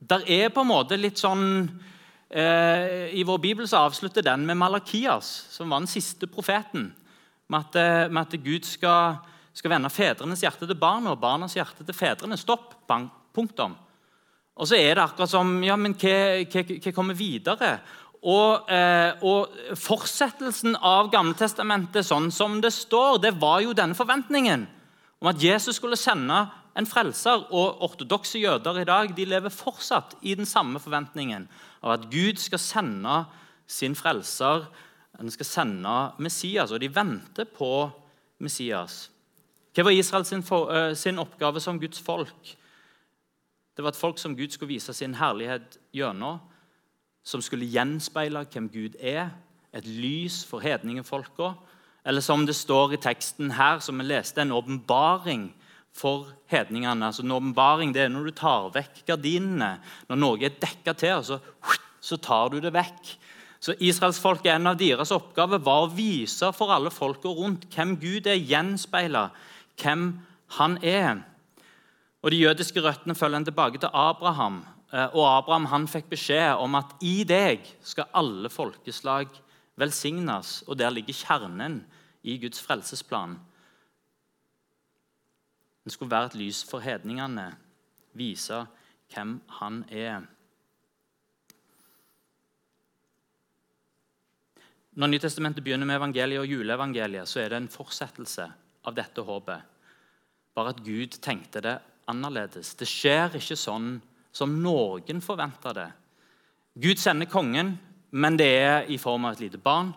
Der 0.00 0.24
er 0.26 0.48
på 0.48 0.64
en 0.64 0.70
måte 0.70 0.98
litt 0.98 1.20
sånn 1.20 1.46
eh, 1.64 1.88
I 2.30 3.24
vår 3.26 3.38
bibel 3.42 3.66
så 3.66 3.80
avslutter 3.88 4.22
den 4.22 4.44
med 4.46 4.54
Malakias, 4.56 5.48
som 5.50 5.72
var 5.72 5.82
den 5.82 5.90
siste 5.90 6.28
profeten. 6.30 6.92
Med 7.50 7.66
at, 7.66 7.76
eh, 7.76 8.08
med 8.08 8.22
at 8.22 8.42
Gud 8.44 8.64
skal, 8.64 9.16
skal, 9.52 9.72
vende 9.72 9.90
fedrenes 9.90 10.42
hjerte 10.44 10.66
til 10.66 10.78
barna 10.78 11.10
og 11.10 11.20
barnas 11.20 11.56
hjerte 11.58 11.82
til 11.82 11.94
fedrene. 11.94 12.38
Stopp. 12.38 12.86
Bang. 12.86 13.10
Punktum. 13.34 13.74
Og 14.56 14.68
så 14.68 14.76
er 14.76 14.94
det 14.94 15.02
akkurat 15.02 15.30
som 15.30 15.62
ja, 15.62 15.76
men 15.76 15.94
hva 15.94 16.92
kommer 16.94 17.14
videre? 17.14 17.78
Og, 18.22 18.70
eh, 18.70 19.12
og, 19.22 19.54
Fortsettelsen 19.78 20.76
av 20.76 21.10
Gammeltestamentet 21.10 22.06
sånn 22.06 22.30
som 22.30 22.60
det 22.60 22.72
står, 22.74 23.20
det 23.22 23.34
var 23.40 23.60
jo 23.64 23.72
denne 23.72 23.94
forventningen 23.94 24.66
om 25.20 25.30
at 25.30 25.40
Jesus 25.42 25.78
skulle 25.78 25.96
sende 25.96 26.42
en 26.76 26.86
frelser. 26.86 27.46
Og 27.50 27.82
ortodokse 27.86 28.38
jøder 28.38 28.82
i 28.82 28.84
dag 28.84 29.14
de 29.16 29.26
lever 29.26 29.54
fortsatt 29.54 30.18
i 30.22 30.34
den 30.34 30.46
samme 30.46 30.82
forventningen 30.82 31.48
av 31.82 31.96
at 31.96 32.10
Gud 32.12 32.40
skal 32.40 32.58
sende 32.58 33.24
sin 33.66 33.94
frelser, 33.94 34.66
han 35.16 35.30
skal 35.30 35.46
sende 35.46 35.96
Messias. 36.18 36.72
Og 36.72 36.80
de 36.80 36.94
venter 36.94 37.44
på 37.44 37.90
Messias. 38.40 39.10
Hva 39.74 39.84
var 39.86 39.94
Israel 39.94 40.24
sin, 40.24 40.42
for, 40.42 40.70
uh, 40.72 40.94
sin 40.96 41.18
oppgave 41.18 41.60
som 41.60 41.80
Guds 41.80 42.00
folk? 42.00 42.56
Det 43.76 43.84
var 43.84 43.92
et 43.92 44.00
folk 44.00 44.18
som 44.18 44.36
Gud 44.36 44.50
skulle 44.50 44.74
vise 44.74 44.94
sin 44.94 45.14
herlighet 45.14 45.78
gjennom 45.94 46.40
som 47.22 47.42
skulle 47.44 47.68
gjenspeile 47.68 48.44
hvem 48.48 48.68
Gud 48.72 48.96
er, 49.00 49.30
et 49.72 49.86
lys 49.86 50.42
for 50.48 50.62
hedningefolka. 50.64 51.52
Eller 52.04 52.24
som 52.24 52.46
det 52.46 52.56
står 52.56 52.96
i 52.96 53.02
teksten 53.02 53.52
her, 53.54 53.78
som 53.78 53.98
vi 54.00 54.06
leste, 54.08 54.40
en 54.42 54.56
åpenbaring 54.56 55.50
for 55.96 56.30
hedningene. 56.50 57.06
Altså 57.06 57.22
En 57.22 57.34
åpenbaring 57.36 57.94
er 57.96 58.08
når 58.08 58.30
du 58.30 58.36
tar 58.36 58.70
vekk 58.74 59.02
gardinene. 59.08 59.78
Når 60.08 60.20
noe 60.20 60.40
er 60.44 60.56
dekka 60.62 60.94
til, 60.98 61.24
så, 61.24 61.40
så 62.00 62.16
tar 62.16 62.50
du 62.52 62.60
det 62.60 62.72
vekk. 62.74 63.14
Så 63.60 63.76
Israelsfolket, 63.78 64.54
En 64.54 64.72
av 64.72 64.78
deres 64.80 65.12
oppgaver 65.12 65.60
var 65.60 65.84
å 65.84 65.92
vise 65.92 66.52
for 66.56 66.72
alle 66.72 66.90
folka 66.90 67.28
rundt 67.28 67.68
hvem 67.74 67.98
Gud 68.00 68.26
er, 68.26 68.40
gjenspeile 68.40 69.28
hvem 69.80 70.12
han 70.56 70.78
er. 70.82 71.24
Og 72.22 72.30
De 72.30 72.42
jødiske 72.42 72.80
røttene 72.80 73.14
følger 73.14 73.36
en 73.36 73.48
tilbake 73.48 73.80
til 73.80 73.92
Abraham, 73.92 74.62
Eh, 74.90 75.06
og 75.14 75.26
Abraham 75.28 75.68
han 75.70 75.86
fikk 75.90 76.10
beskjed 76.10 76.58
om 76.58 76.74
at 76.78 76.96
i 77.06 77.22
deg 77.28 77.66
skal 77.86 78.10
alle 78.16 78.50
folkeslag 78.50 79.30
velsignes. 79.80 80.60
Og 80.66 80.78
der 80.80 80.92
ligger 80.94 81.16
kjernen 81.16 81.80
i 82.26 82.36
Guds 82.42 82.60
frelsesplan. 82.62 83.38
Den 85.90 85.96
skulle 85.96 86.14
være 86.14 86.28
et 86.30 86.34
lys 86.38 86.58
for 86.70 86.78
hedningene, 86.78 87.48
vise 88.14 88.60
hvem 89.10 89.32
han 89.56 89.80
er. 89.90 90.20
Når 94.94 95.10
Nytestamentet 95.10 95.64
begynner 95.66 95.90
med 95.90 95.98
evangeliet 95.98 96.44
og 96.44 96.46
juleevangeliet, 96.46 97.26
så 97.26 97.40
er 97.42 97.50
det 97.50 97.58
en 97.58 97.66
fortsettelse 97.74 98.46
av 98.86 98.94
dette 98.94 99.24
håpet. 99.26 99.66
Bare 100.54 100.76
at 100.76 100.84
Gud 100.86 101.18
tenkte 101.18 101.64
det 101.66 101.74
annerledes. 102.06 102.76
Det 102.78 102.86
skjer 102.86 103.34
ikke 103.40 103.58
sånn 103.58 103.96
som 104.30 104.54
noen 104.62 105.18
forventa 105.18 105.74
det. 105.74 105.88
Gud 106.78 107.02
sender 107.02 107.26
kongen, 107.26 107.74
men 108.14 108.38
det 108.38 108.52
er 108.62 108.86
i 108.86 109.02
form 109.02 109.26
av 109.26 109.34
et 109.34 109.48
lite 109.48 109.58
barn. 109.58 109.90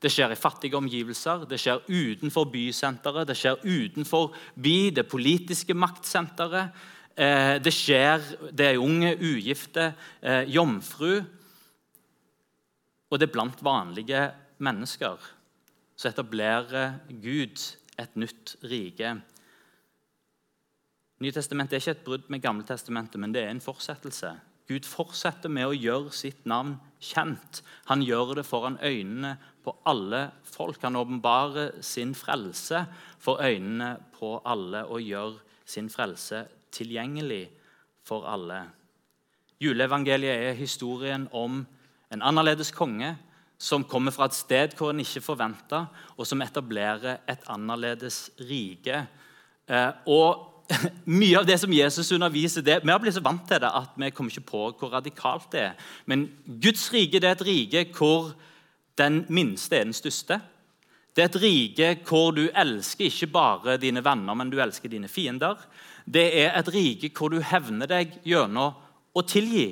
Det 0.00 0.08
skjer 0.08 0.32
i 0.32 0.38
fattige 0.38 0.78
omgivelser, 0.78 1.44
det 1.44 1.58
skjer 1.60 1.82
utenfor 1.88 2.46
bysenteret, 2.48 3.28
det 3.28 3.36
skjer 3.36 3.60
utenfor 3.60 4.30
by, 4.56 4.76
det 4.96 5.04
politiske 5.10 5.76
maktsenteret. 5.76 6.72
Eh, 7.16 7.58
det 7.60 7.72
skjer 7.74 8.22
Det 8.52 8.66
er 8.66 8.78
unge, 8.80 9.16
ugifte, 9.20 9.94
eh, 10.22 10.44
jomfru. 10.48 11.20
Og 13.10 13.18
det 13.18 13.28
er 13.28 13.32
blant 13.32 13.62
vanlige 13.62 14.32
mennesker. 14.58 15.18
Så 15.96 16.08
etablerer 16.08 17.00
Gud 17.08 17.60
et 17.98 18.16
nytt 18.16 18.56
rike. 18.62 19.20
Nytestamentet 21.20 21.72
er 21.72 21.82
ikke 21.82 21.90
et 21.90 22.04
brudd 22.04 22.30
med 22.30 22.40
Gammeltestamentet, 22.40 23.20
men 23.20 23.32
det 23.32 23.42
er 23.42 23.50
en 23.50 23.60
fortsettelse. 23.60 24.40
Gud 24.68 24.86
fortsetter 24.88 25.50
med 25.52 25.66
å 25.66 25.76
gjøre 25.76 26.12
sitt 26.12 26.46
navn 26.46 26.78
kjent. 27.00 27.62
Han 27.88 28.02
gjør 28.04 28.34
det 28.38 28.46
foran 28.46 28.78
øynene 28.82 29.36
på 29.64 29.74
alle 29.88 30.30
folk. 30.44 30.82
Han 30.82 30.96
åpenbarer 31.00 31.80
sin 31.84 32.14
frelse 32.14 32.84
for 33.18 33.42
øynene 33.42 33.96
på 34.18 34.38
alle 34.44 34.84
og 34.86 35.02
gjør 35.02 35.40
sin 35.64 35.90
frelse 35.90 36.44
tilgjengelig 36.72 37.48
for 38.06 38.26
alle. 38.28 38.62
Juleevangeliet 39.60 40.50
er 40.50 40.58
historien 40.58 41.28
om 41.32 41.64
en 42.10 42.22
annerledes 42.22 42.72
konge 42.72 43.14
som 43.60 43.84
kommer 43.84 44.14
fra 44.14 44.30
et 44.30 44.36
sted 44.38 44.74
hvor 44.76 44.94
en 44.94 45.02
ikke 45.02 45.20
forventa, 45.20 45.84
og 46.16 46.26
som 46.26 46.40
etablerer 46.40 47.20
et 47.28 47.42
annerledes 47.52 48.30
rike. 48.48 49.02
Eh, 49.68 49.90
og 50.08 50.59
mye 51.20 51.38
av 51.38 51.46
det 51.48 51.58
som 51.60 51.72
Jesus 51.72 52.12
underviser, 52.12 52.62
det, 52.62 52.80
Vi 52.84 52.92
har 52.92 53.00
blitt 53.02 53.16
så 53.16 53.24
vant 53.24 53.42
til 53.48 53.60
det 53.62 53.70
at 53.70 53.96
vi 53.96 54.10
kommer 54.14 54.30
ikke 54.32 54.50
på 54.52 54.62
hvor 54.78 54.94
radikalt 54.94 55.50
det 55.52 55.60
er. 55.60 55.90
Men 56.06 56.28
Guds 56.46 56.88
rike 56.94 57.20
det 57.20 57.28
er 57.28 57.38
et 57.38 57.46
rike 57.46 57.84
hvor 57.96 58.32
den 59.00 59.24
minste 59.28 59.78
er 59.78 59.88
den 59.88 59.96
største. 59.96 60.40
Det 61.16 61.24
er 61.24 61.30
et 61.30 61.42
rike 61.42 61.90
hvor 62.06 62.34
du 62.36 62.46
elsker 62.48 63.08
ikke 63.08 63.32
bare 63.32 63.78
dine 63.82 64.04
venner, 64.04 64.34
men 64.34 64.50
du 64.50 64.60
elsker 64.62 64.88
dine 64.88 65.08
fiender. 65.08 65.58
Det 66.06 66.26
er 66.42 66.54
et 66.58 66.70
rike 66.74 67.10
hvor 67.16 67.32
du 67.32 67.40
hevner 67.42 67.90
deg 67.90 68.20
gjennom 68.26 68.76
å 69.14 69.24
tilgi. 69.26 69.68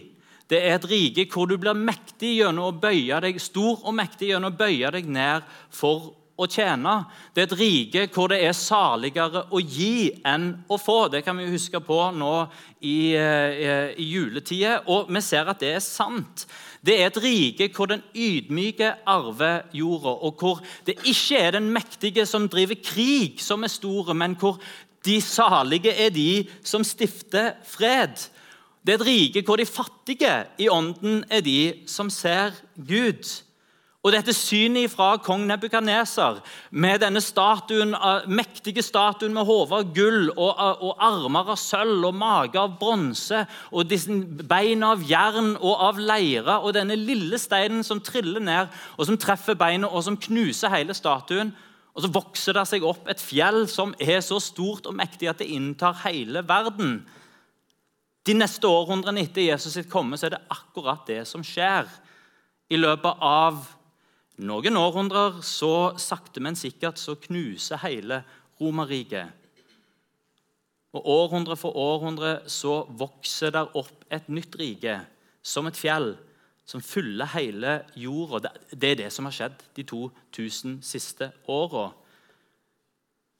Det 0.48 0.62
er 0.64 0.78
et 0.78 0.86
rike 0.88 1.26
hvor 1.30 1.46
du 1.46 1.58
blir 1.60 1.76
mektig 1.76 2.38
gjennom 2.38 2.70
å 2.70 2.78
bøye 2.80 3.20
deg, 3.22 3.40
stor 3.42 3.84
og 3.84 3.94
mektig 3.94 4.32
gjennom 4.32 4.54
å 4.54 4.58
bøye 4.58 4.90
deg 4.94 5.10
ned 5.12 5.46
for 5.70 6.14
å 6.38 6.46
tjene. 6.46 6.94
Det 7.34 7.42
er 7.42 7.48
et 7.48 7.58
rike 7.58 8.04
hvor 8.14 8.30
det 8.30 8.38
er 8.46 8.54
saligere 8.54 9.44
å 9.50 9.58
gi 9.58 10.10
enn 10.26 10.52
å 10.70 10.78
få. 10.78 11.08
Det 11.10 11.24
kan 11.26 11.38
vi 11.40 11.48
huske 11.50 11.80
på 11.82 11.98
nå 12.14 12.32
i, 12.80 13.14
eh, 13.18 13.94
i 13.98 14.06
juletida, 14.06 14.82
og 14.86 15.10
vi 15.10 15.20
ser 15.20 15.50
at 15.50 15.58
det 15.58 15.74
er 15.74 15.82
sant. 15.82 16.46
Det 16.84 16.94
er 16.94 17.06
et 17.08 17.22
rike 17.22 17.68
hvor 17.74 17.90
den 17.90 18.04
ydmyke 18.14 18.94
arver 19.06 19.66
jorda, 19.74 20.14
og 20.22 20.38
hvor 20.38 20.62
det 20.86 21.00
ikke 21.02 21.40
er 21.42 21.56
den 21.58 21.72
mektige 21.74 22.26
som 22.26 22.48
driver 22.48 22.78
krig, 22.78 23.40
som 23.42 23.64
er 23.64 23.74
store, 23.74 24.14
men 24.14 24.36
hvor 24.38 24.60
de 25.04 25.20
salige 25.20 25.90
er 25.90 26.10
de 26.10 26.46
som 26.62 26.84
stifter 26.86 27.56
fred. 27.66 28.14
Det 28.86 28.94
er 28.94 29.00
et 29.00 29.06
rike 29.06 29.42
hvor 29.44 29.58
de 29.58 29.66
fattige 29.66 30.46
i 30.58 30.68
ånden 30.70 31.24
er 31.30 31.42
de 31.42 31.82
som 31.90 32.10
ser 32.10 32.54
Gud. 32.78 33.26
Og 34.06 34.12
dette 34.14 34.30
synet 34.30 34.92
fra 34.92 35.16
kong 35.18 35.42
Nebukadneser, 35.48 36.36
med 36.70 37.00
denne 37.02 37.18
statuen, 37.18 37.96
mektige 38.30 38.82
statuen 38.86 39.32
med 39.34 39.46
hode 39.48 39.74
av 39.74 39.88
gull 39.94 40.28
og, 40.36 40.52
og, 40.54 40.92
armer 41.02 41.50
av 41.50 41.58
sølv 41.58 42.06
og 42.06 42.14
mage 42.14 42.60
av 42.62 42.76
bronse 42.78 43.40
og 43.72 43.88
disse 43.90 44.14
bein 44.46 44.84
av 44.86 45.02
jern 45.02 45.56
og 45.56 45.82
av 45.88 45.98
leire 45.98 46.60
og 46.62 46.76
denne 46.76 46.94
lille 46.94 47.40
steinen 47.42 47.82
som 47.82 47.98
triller 47.98 48.44
ned 48.44 48.70
og 48.94 49.08
som 49.08 49.18
treffer 49.18 49.58
beinet 49.58 49.90
og 49.90 50.04
som 50.06 50.18
knuser 50.28 50.70
hele 50.76 50.94
statuen. 50.94 51.50
Og 51.98 52.04
Så 52.04 52.10
vokser 52.14 52.54
det 52.54 52.68
seg 52.70 52.84
opp 52.86 53.08
et 53.10 53.18
fjell 53.18 53.64
som 53.66 53.90
er 53.98 54.20
så 54.22 54.38
stort 54.38 54.86
og 54.86 54.94
mektig 54.94 55.26
at 55.26 55.42
det 55.42 55.50
inntar 55.50 55.96
hele 56.04 56.44
verden. 56.46 57.00
De 58.22 58.36
neste 58.38 58.70
århundrene 58.70 59.24
etter 59.26 59.48
Jesus 59.48 59.74
sitt 59.74 59.90
komme 59.90 60.14
så 60.14 60.28
er 60.28 60.36
det 60.36 60.46
akkurat 60.54 61.02
det 61.10 61.24
som 61.26 61.42
skjer. 61.42 61.90
I 62.70 62.78
løpet 62.78 63.18
av 63.24 63.58
noen 64.38 64.78
århundrer 64.78 65.40
så 65.42 65.96
sakte, 65.98 66.40
men 66.40 66.56
sikkert 66.58 67.00
så 67.00 67.16
knuser 67.18 67.80
hele 67.82 68.22
Romerriket. 68.60 69.34
Og 70.96 71.04
Århundre 71.06 71.56
for 71.58 71.76
århundre 71.76 72.48
så 72.50 72.80
vokser 72.98 73.52
der 73.54 73.74
opp 73.76 74.06
et 74.10 74.28
nytt 74.32 74.56
rike, 74.58 74.96
som 75.42 75.68
et 75.68 75.76
fjell, 75.76 76.14
som 76.68 76.82
fyller 76.84 77.28
hele 77.34 77.74
jorda. 77.96 78.50
Det 78.70 78.92
er 78.92 79.00
det 79.02 79.10
som 79.12 79.28
har 79.28 79.36
skjedd 79.36 79.62
de 79.76 79.84
2000 79.88 80.78
siste 80.84 81.30
åra. 81.48 81.90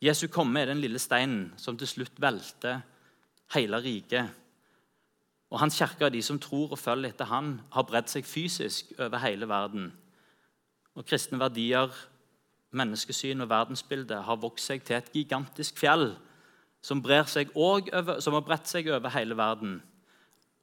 Jesu 0.04 0.28
komme 0.30 0.60
er 0.60 0.70
den 0.70 0.82
lille 0.82 1.00
steinen 1.02 1.48
som 1.58 1.76
til 1.76 1.90
slutt 1.90 2.20
velter 2.22 2.82
hele 3.56 3.80
riket. 3.82 4.28
Og 5.48 5.60
Hans 5.62 5.78
kirke, 5.80 6.10
de 6.12 6.20
som 6.22 6.38
tror 6.38 6.74
og 6.76 6.78
følger 6.78 7.10
etter 7.10 7.30
han, 7.32 7.56
har 7.72 7.86
bredt 7.88 8.12
seg 8.12 8.28
fysisk 8.28 8.92
over 8.98 9.18
hele 9.24 9.48
verden. 9.48 9.90
Og 10.98 11.06
kristne 11.06 11.38
verdier, 11.40 11.92
menneskesyn 12.74 13.44
og 13.44 13.50
verdensbilde 13.52 14.18
har 14.26 14.40
vokst 14.42 14.68
seg 14.72 14.82
til 14.84 14.98
et 14.98 15.12
gigantisk 15.14 15.78
fjell 15.80 16.10
som, 16.84 17.00
over, 17.54 18.18
som 18.20 18.36
har 18.36 18.44
bredt 18.44 18.68
seg 18.70 18.90
over 18.92 19.14
hele 19.14 19.36
verden. 19.38 19.78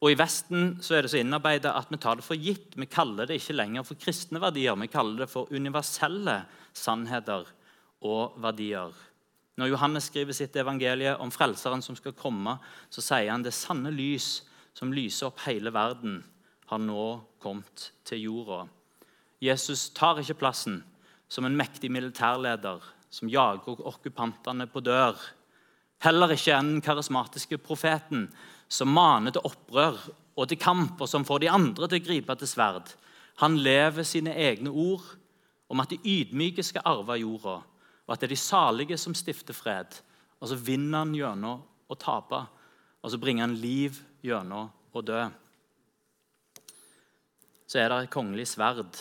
Og 0.03 0.11
I 0.11 0.17
Vesten 0.19 0.75
så 0.83 0.97
er 0.97 1.05
det 1.05 1.13
så 1.13 1.21
innarbeidet 1.21 1.71
at 1.71 1.89
vi 1.89 1.97
tar 2.01 2.19
det 2.19 2.25
for 2.27 2.37
gitt. 2.37 2.75
Vi 2.75 2.87
kaller 2.91 3.25
det 3.25 3.39
ikke 3.39 3.55
lenger 3.55 3.85
for 3.87 3.99
kristne 3.99 4.41
verdier, 4.43 4.75
vi 4.77 4.91
kaller 4.91 5.23
det 5.23 5.31
for 5.31 5.49
universelle 5.55 6.41
sannheter 6.75 7.47
og 8.05 8.35
verdier. 8.43 8.91
Når 9.55 9.71
Johannes 9.71 10.09
skriver 10.11 10.35
sitt 10.35 10.55
evangelie 10.59 11.15
om 11.23 11.31
Frelseren 11.31 11.81
som 11.81 11.95
skal 11.95 12.15
komme, 12.17 12.57
så 12.91 13.01
sier 13.01 13.31
han 13.31 13.43
det 13.45 13.55
sanne 13.55 13.93
lys 13.95 14.43
som 14.75 14.91
lyser 14.91 15.29
opp 15.29 15.39
hele 15.45 15.71
verden, 15.71 16.19
har 16.67 16.81
nå 16.81 17.05
kommet 17.39 17.91
til 18.03 18.25
jorda. 18.25 18.65
Jesus 19.45 19.89
tar 19.93 20.19
ikke 20.21 20.39
plassen 20.41 20.79
som 21.29 21.45
en 21.45 21.57
mektig 21.57 21.91
militærleder 21.93 22.83
som 23.13 23.31
jager 23.31 23.81
okkupantene 23.87 24.67
på 24.67 24.83
dør. 24.83 25.15
Heller 26.03 26.33
ikke 26.35 26.57
den 26.57 26.81
karismatiske 26.83 27.57
profeten 27.63 28.27
som 28.67 28.91
maner 28.91 29.35
til 29.35 29.45
opprør 29.45 29.99
og 30.35 30.49
til 30.49 30.59
kamp, 30.59 30.99
og 30.99 31.09
som 31.09 31.25
får 31.25 31.45
de 31.45 31.51
andre 31.51 31.87
til 31.87 32.01
å 32.01 32.07
gripe 32.07 32.35
til 32.39 32.49
sverd. 32.49 32.91
Han 33.39 33.57
lever 33.59 34.03
sine 34.07 34.33
egne 34.35 34.71
ord 34.71 35.05
om 35.71 35.81
at 35.81 35.93
de 35.93 35.99
ydmyke 35.99 36.63
skal 36.63 36.85
arve 36.85 37.17
jorda, 37.21 37.55
og 38.05 38.13
at 38.13 38.21
det 38.21 38.29
er 38.29 38.35
de 38.35 38.41
salige 38.41 38.97
som 38.99 39.15
stifter 39.15 39.55
fred. 39.55 39.95
Og 40.41 40.51
så 40.51 40.59
vinner 40.59 41.01
han 41.03 41.15
gjennom 41.15 41.63
å 41.63 41.97
tape, 41.99 42.41
og 43.01 43.11
så 43.11 43.19
bringer 43.21 43.47
han 43.47 43.57
liv 43.59 43.97
gjennom 44.25 44.69
å 44.95 45.03
dø. 45.05 45.23
Så 47.65 47.79
er 47.81 47.89
det 47.89 48.03
et 48.03 48.13
kongelig 48.13 48.49
sverd 48.51 48.99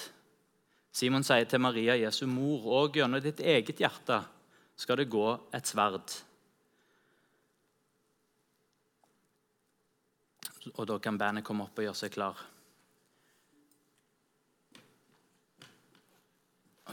Simon 0.95 1.27
sier 1.27 1.49
til 1.51 1.59
Maria, 1.59 1.97
Jesu 1.99 2.23
mor, 2.31 2.69
og 2.71 2.95
gjennom 2.95 3.23
ditt 3.23 3.41
eget 3.43 3.81
hjerte 3.83 4.21
skal 4.79 5.01
det 5.01 5.11
gå 5.11 5.27
et 5.55 5.67
sverd. 5.67 6.15
Og 10.75 10.87
da 10.89 11.01
kan 11.03 11.19
bandet 11.19 11.45
komme 11.45 11.67
opp 11.67 11.83
og 11.83 11.89
gjøre 11.89 11.99
seg 11.99 12.15
klar. 12.15 12.39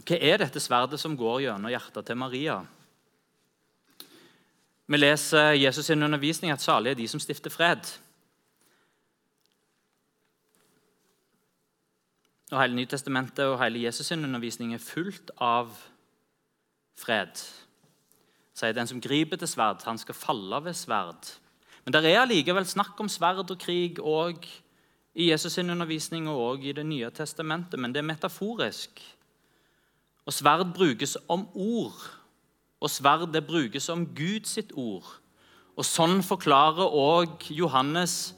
Hva 0.02 0.18
er 0.18 0.42
dette 0.42 0.60
sverdet 0.64 0.98
som 1.00 1.16
går 1.20 1.44
gjennom 1.46 1.72
hjertet 1.72 2.08
til 2.08 2.18
Maria? 2.18 2.58
Vi 4.92 4.98
leser 4.98 5.54
Jesus' 5.56 5.88
sin 5.88 6.04
undervisning 6.04 6.52
at 6.52 6.64
salige 6.64 6.98
er 6.98 7.00
de 7.00 7.08
som 7.08 7.22
stifter 7.22 7.54
fred. 7.54 7.86
Og 12.52 12.60
Hele 12.60 12.76
Nytestamentet 12.76 13.46
og 13.48 13.62
hele 13.64 13.88
Jesus' 13.88 14.12
undervisning 14.14 14.74
er 14.74 14.84
fullt 14.84 15.32
av 15.40 15.72
fred. 17.00 17.40
Sier 18.54 18.76
den 18.76 18.90
som 18.90 19.00
griper 19.02 19.40
til 19.40 19.48
sverd, 19.48 19.86
han 19.88 19.98
skal 19.98 20.18
falle 20.18 20.60
ved 20.66 20.76
sverd. 20.76 21.30
Men 21.86 21.96
det 21.96 22.04
er 22.06 22.20
allikevel 22.22 22.68
snakk 22.68 23.00
om 23.00 23.10
sverd 23.10 23.48
og 23.48 23.58
krig 23.60 24.02
og 24.04 24.44
i 25.16 25.32
Jesus' 25.32 25.60
undervisning 25.64 26.28
og 26.30 26.64
i 26.64 26.72
Det 26.72 26.86
nye 26.86 27.10
testamentet, 27.10 27.80
men 27.80 27.94
det 27.94 28.00
er 28.00 28.12
metaforisk. 28.12 29.02
Og 30.26 30.34
sverd 30.34 30.74
brukes 30.74 31.18
om 31.28 31.48
ord, 31.56 32.04
og 32.80 32.90
sverd 32.90 33.34
det 33.34 33.48
brukes 33.48 33.90
om 33.90 34.06
Guds 34.06 34.58
ord. 34.74 35.08
Og 35.76 35.86
Sånn 35.86 36.22
forklarer 36.24 36.84
òg 36.86 37.48
Johannes 37.50 38.36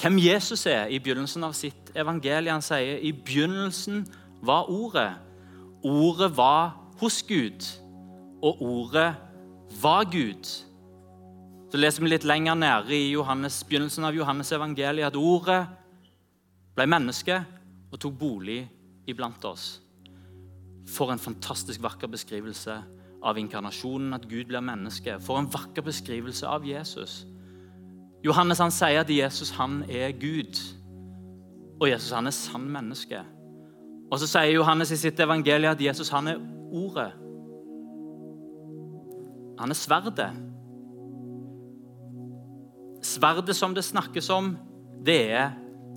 hvem 0.00 0.18
Jesus 0.18 0.66
er 0.66 0.90
i 0.90 0.98
begynnelsen 0.98 1.44
av 1.46 1.54
sitt 1.56 1.92
evangelium. 1.94 2.58
Han 2.58 2.64
sier 2.64 3.02
i 3.02 3.12
begynnelsen 3.12 4.06
var 4.42 4.70
Ordet. 4.70 5.12
Ordet 5.82 6.30
var 6.36 6.76
hos 7.00 7.22
Gud, 7.26 7.66
og 8.42 8.62
Ordet 8.62 9.14
var 9.82 10.04
Gud. 10.10 10.46
Så 11.72 11.80
leser 11.80 12.04
vi 12.04 12.10
litt 12.12 12.26
lenger 12.28 12.58
nede 12.58 12.94
i 12.94 13.12
Johannes, 13.14 13.62
begynnelsen 13.64 14.04
av 14.04 14.16
Johannes 14.16 14.52
evangeliet 14.52 15.08
at 15.08 15.16
Ordet 15.16 15.62
ble 16.76 16.86
menneske 16.88 17.38
og 17.92 18.00
tok 18.00 18.18
bolig 18.18 18.60
iblant 19.08 19.44
oss. 19.48 19.78
For 20.88 21.12
en 21.12 21.22
fantastisk 21.22 21.82
vakker 21.82 22.10
beskrivelse 22.10 22.76
av 23.22 23.38
inkarnasjonen, 23.38 24.14
at 24.16 24.26
Gud 24.28 24.50
blir 24.50 24.64
menneske. 24.64 25.18
For 25.22 25.38
en 25.38 25.50
vakker 25.50 25.84
beskrivelse 25.86 26.48
av 26.48 26.66
Jesus. 26.66 27.22
Johannes 28.24 28.58
han 28.58 28.70
sier 28.70 29.00
at 29.02 29.10
Jesus 29.10 29.50
han 29.50 29.82
er 29.90 30.12
Gud, 30.12 30.58
og 31.80 31.90
Jesus 31.90 32.12
han 32.14 32.26
er 32.26 32.34
sann 32.36 32.68
menneske. 32.70 33.24
Og 34.12 34.18
Så 34.18 34.28
sier 34.28 34.52
Johannes 34.52 34.90
i 34.92 34.96
sitt 35.00 35.20
evangelie 35.20 35.70
at 35.70 35.80
Jesus 35.80 36.08
han 36.12 36.28
er 36.28 36.40
Ordet. 36.72 37.12
Han 39.58 39.70
er 39.70 39.74
sverdet. 39.74 40.30
Sverdet 43.02 43.56
som 43.56 43.74
det 43.74 43.84
snakkes 43.84 44.30
om, 44.30 44.56
det 45.06 45.30
er 45.30 45.50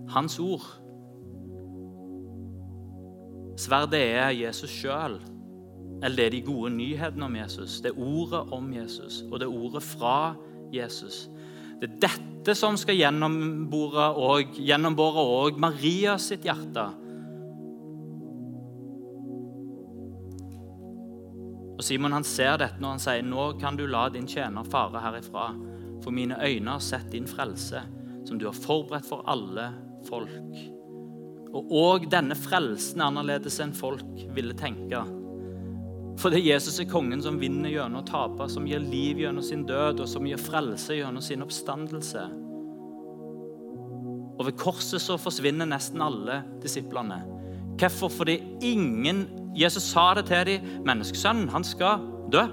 hans 0.10 0.40
ord. 0.40 0.66
Sverdet 3.58 4.02
er 4.02 4.30
Jesus 4.30 4.70
sjøl. 4.70 5.22
Eller 6.04 6.16
det 6.16 6.26
er 6.26 6.30
de 6.30 6.42
gode 6.42 6.70
nyhetene 6.76 7.26
om 7.26 7.36
Jesus. 7.36 7.80
Det 7.82 7.92
er 7.92 8.00
ordet 8.00 8.54
om 8.54 8.74
Jesus, 8.74 9.24
og 9.32 9.40
det 9.40 9.46
er 9.46 9.64
ordet 9.64 9.84
fra 9.84 10.36
Jesus. 10.74 11.30
Det 11.82 11.90
er 11.90 11.98
dette 12.08 12.56
som 12.56 12.78
skal 12.80 12.98
gjennombore 13.00 14.12
og, 14.22 14.60
gjennombore 14.62 15.24
òg 15.40 15.58
Maria 15.60 16.16
sitt 16.22 16.46
hjerte. 16.48 16.86
Og 21.76 21.84
Simon 21.84 22.16
han 22.16 22.24
ser 22.24 22.56
dette 22.62 22.80
når 22.80 22.96
han 22.96 23.04
sier, 23.04 23.24
'Nå 23.24 23.60
kan 23.60 23.76
du 23.76 23.86
la 23.88 24.08
din 24.10 24.28
tjener 24.28 24.64
fare 24.64 25.02
herifra.' 25.04 25.56
'For 26.02 26.12
mine 26.12 26.38
øyne 26.40 26.72
har 26.72 26.80
sett 26.80 27.12
din 27.12 27.28
frelse, 27.28 27.82
som 28.26 28.38
du 28.38 28.46
har 28.46 28.54
forberedt 28.54 29.06
for 29.06 29.24
alle 29.28 29.74
folk.' 30.08 30.72
Og 31.56 31.72
òg 31.72 32.10
denne 32.12 32.36
frelsen 32.36 33.02
er 33.02 33.06
annerledes 33.08 33.60
enn 33.60 33.74
folk 33.74 34.04
ville 34.36 34.54
tenke. 34.54 35.25
For 36.20 36.32
det 36.32 36.40
er 36.40 36.56
Jesus 36.56 36.80
er 36.80 36.88
kongen 36.88 37.22
som 37.24 37.40
vinner 37.42 37.74
gjennom 37.74 38.02
å 38.02 38.08
tape, 38.08 38.48
som 38.52 38.68
gir 38.68 38.84
liv 38.84 39.20
gjennom 39.20 39.44
sin 39.44 39.66
død, 39.68 40.04
og 40.04 40.10
som 40.10 40.28
gir 40.28 40.40
frelse 40.40 40.96
gjennom 40.96 41.24
sin 41.24 41.44
oppstandelse. 41.44 42.24
Og 44.36 44.46
ved 44.48 44.58
korset 44.60 45.04
så 45.04 45.18
forsvinner 45.20 45.68
nesten 45.68 46.04
alle 46.04 46.42
disiplene. 46.64 47.22
Hvorfor? 47.80 48.12
Fordi 48.22 48.40
ingen 48.64 49.26
Jesus 49.56 49.84
sa 49.92 50.14
det 50.16 50.28
til 50.30 50.48
dem. 50.50 50.72
Menneskesønnen 50.88 51.52
han 51.52 51.64
skal 51.68 52.04
dø 52.32 52.44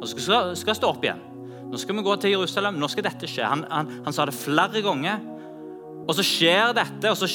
og 0.00 0.08
skal, 0.10 0.52
skal 0.58 0.76
stå 0.76 0.90
opp 0.92 1.04
igjen. 1.04 1.22
Nå 1.70 1.80
skal 1.80 1.96
vi 1.96 2.04
gå 2.06 2.16
til 2.20 2.34
Jerusalem. 2.36 2.76
Nå 2.80 2.88
skal 2.92 3.06
dette 3.06 3.28
skje. 3.28 3.46
Han, 3.48 3.64
han, 3.70 3.92
han 4.04 4.16
sa 4.16 4.26
det 4.28 4.36
flere 4.36 4.84
ganger. 4.84 5.22
Og 6.04 6.12
så 6.18 6.24
skjer 6.26 6.74
dette, 6.76 7.10
og 7.10 7.16
så 7.16 7.28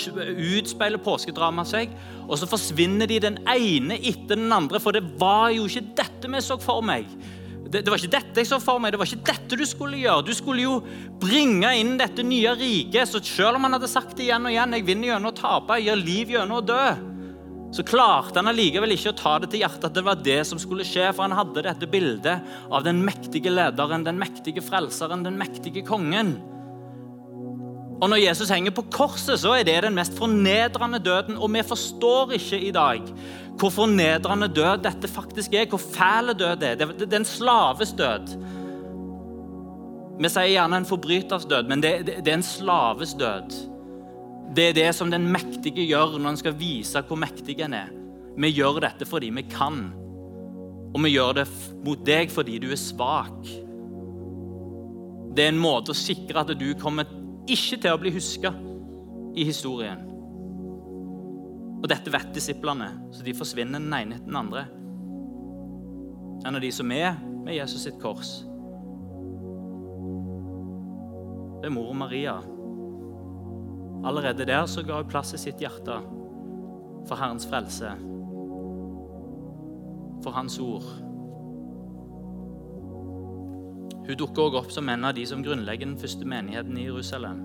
utspeiler 0.59 1.01
påskedramaet 1.01 1.71
seg. 1.71 1.97
Og 2.27 2.37
så 2.37 2.49
forsvinner 2.49 3.09
de 3.09 3.17
den 3.23 3.41
ene 3.49 3.97
etter 3.97 4.37
den 4.37 4.53
andre, 4.53 4.81
for 4.81 4.95
det 4.95 5.03
var 5.21 5.49
jo 5.55 5.65
ikke 5.65 5.87
dette 5.97 6.29
vi 6.29 6.41
så 6.45 6.59
for 6.61 6.85
meg. 6.85 7.09
Det, 7.69 7.83
det, 7.85 7.91
var 7.91 8.01
ikke 8.01 8.15
dette 8.15 8.41
jeg 8.41 8.49
så 8.49 8.57
for 8.61 8.81
meg, 8.81 8.93
det 8.93 8.99
var 9.01 9.09
ikke 9.09 9.29
dette 9.29 9.57
du 9.57 9.65
skulle 9.69 9.99
gjøre. 10.01 10.25
Du 10.25 10.33
skulle 10.37 10.63
jo 10.63 10.79
bringe 11.21 11.69
inn 11.77 11.97
dette 11.99 12.25
nye 12.25 12.55
riket. 12.57 13.09
Så 13.09 13.21
selv 13.25 13.59
om 13.59 13.67
han 13.67 13.77
hadde 13.77 13.89
sagt 13.91 14.15
det 14.17 14.25
igjen 14.25 14.47
og 14.47 14.53
igjen, 14.53 14.73
jeg 14.77 14.87
vinner 14.87 15.11
gjennom 15.11 15.33
å 15.33 15.37
tape, 15.37 15.77
jeg 15.77 15.89
gir 15.89 16.01
liv 16.01 16.33
gjennom 16.33 16.61
å 16.61 16.65
dø, 16.65 16.83
så 17.69 17.85
klarte 17.85 18.41
han 18.41 18.49
allikevel 18.49 18.95
ikke 18.95 19.11
å 19.11 19.17
ta 19.17 19.35
det 19.41 19.51
til 19.53 19.61
hjertet 19.61 19.85
at 19.91 19.97
det 19.97 20.05
var 20.05 20.21
det 20.25 20.39
som 20.49 20.61
skulle 20.61 20.85
skje, 20.87 21.11
for 21.13 21.27
han 21.27 21.37
hadde 21.37 21.65
dette 21.67 21.89
bildet 21.89 22.47
av 22.73 22.85
den 22.85 23.03
mektige 23.05 23.53
lederen, 23.53 24.05
den 24.07 24.17
mektige 24.21 24.63
frelseren, 24.65 25.25
den 25.27 25.37
mektige 25.37 25.85
kongen. 25.85 26.39
Og 27.99 28.09
Når 28.09 28.21
Jesus 28.23 28.49
henger 28.49 28.71
på 28.71 28.85
korset, 28.91 29.39
så 29.41 29.57
er 29.57 29.65
det 29.67 29.81
den 29.83 29.95
mest 29.97 30.15
fornedrende 30.17 31.01
døden. 31.03 31.37
Og 31.37 31.51
vi 31.53 31.63
forstår 31.67 32.31
ikke 32.37 32.59
i 32.59 32.71
dag 32.71 33.01
hvor 33.59 33.73
fornedrende 33.75 34.47
død 34.47 34.85
dette 34.85 35.07
faktisk 35.11 35.53
er. 35.53 35.67
Hvor 35.67 35.81
fæl 35.83 36.31
død 36.31 36.55
det 36.61 36.69
er. 36.69 36.93
Det 36.95 37.13
er 37.13 37.19
en 37.19 37.27
slaves 37.27 37.91
død. 37.91 38.31
Vi 40.19 40.31
sier 40.31 40.51
gjerne 40.51 40.81
en 40.81 40.87
forbryters 40.87 41.45
død, 41.47 41.67
men 41.67 41.83
det, 41.83 41.91
det, 42.07 42.17
det 42.25 42.31
er 42.31 42.39
en 42.39 42.43
slaves 42.43 43.13
død. 43.19 43.55
Det 44.55 44.69
er 44.69 44.73
det 44.75 44.89
som 44.95 45.11
den 45.11 45.27
mektige 45.31 45.85
gjør 45.87 46.17
når 46.19 46.33
en 46.33 46.39
skal 46.41 46.57
vise 46.59 47.03
hvor 47.07 47.19
mektig 47.19 47.59
en 47.63 47.75
er. 47.77 47.91
Vi 48.39 48.51
gjør 48.51 48.81
dette 48.83 49.07
fordi 49.07 49.29
vi 49.35 49.45
kan. 49.51 49.89
Og 50.95 51.03
vi 51.03 51.13
gjør 51.13 51.41
det 51.41 51.47
mot 51.85 52.03
deg 52.07 52.31
fordi 52.33 52.57
du 52.63 52.71
er 52.71 52.79
svak. 52.79 53.39
Det 55.35 55.45
er 55.45 55.53
en 55.53 55.61
måte 55.61 55.93
å 55.93 55.97
sikre 55.97 56.41
at 56.41 56.51
du 56.57 56.67
kommer 56.79 57.07
ikke 57.47 57.79
til 57.79 57.93
å 57.93 57.99
bli 58.01 58.11
huska 58.13 58.51
i 59.39 59.45
historien. 59.47 60.03
Og 61.79 61.87
dette 61.87 62.11
vet 62.11 62.33
disiplene, 62.35 62.89
så 63.15 63.23
de 63.23 63.35
forsvinner 63.37 63.79
den 63.79 63.93
ene 63.95 64.17
etter 64.17 64.27
den 64.27 64.39
andre. 64.39 64.65
En 66.47 66.55
av 66.55 66.63
de 66.63 66.71
som 66.75 66.91
er 66.91 67.15
med 67.45 67.55
Jesus 67.55 67.85
sitt 67.87 67.99
kors, 68.01 68.39
det 71.59 71.67
er 71.67 71.75
mor 71.75 71.91
Maria. 71.95 72.37
Allerede 74.07 74.47
der 74.47 74.65
så 74.71 74.83
ga 74.87 75.01
hun 75.01 75.11
plass 75.11 75.33
i 75.35 75.41
sitt 75.41 75.59
hjerte 75.59 75.99
for 77.07 77.19
Herrens 77.19 77.47
frelse, 77.47 77.91
for 80.23 80.35
Hans 80.35 80.59
ord. 80.63 81.08
Hun 84.09 84.17
dukker 84.17 84.47
også 84.47 84.57
opp 84.57 84.71
som 84.73 84.89
en 84.89 85.05
av 85.05 85.13
de 85.13 85.21
som 85.29 85.43
grunnlegger 85.45 85.85
den 85.85 85.99
første 86.01 86.25
menigheten 86.25 86.77
i 86.81 86.87
Jerusalem. 86.87 87.43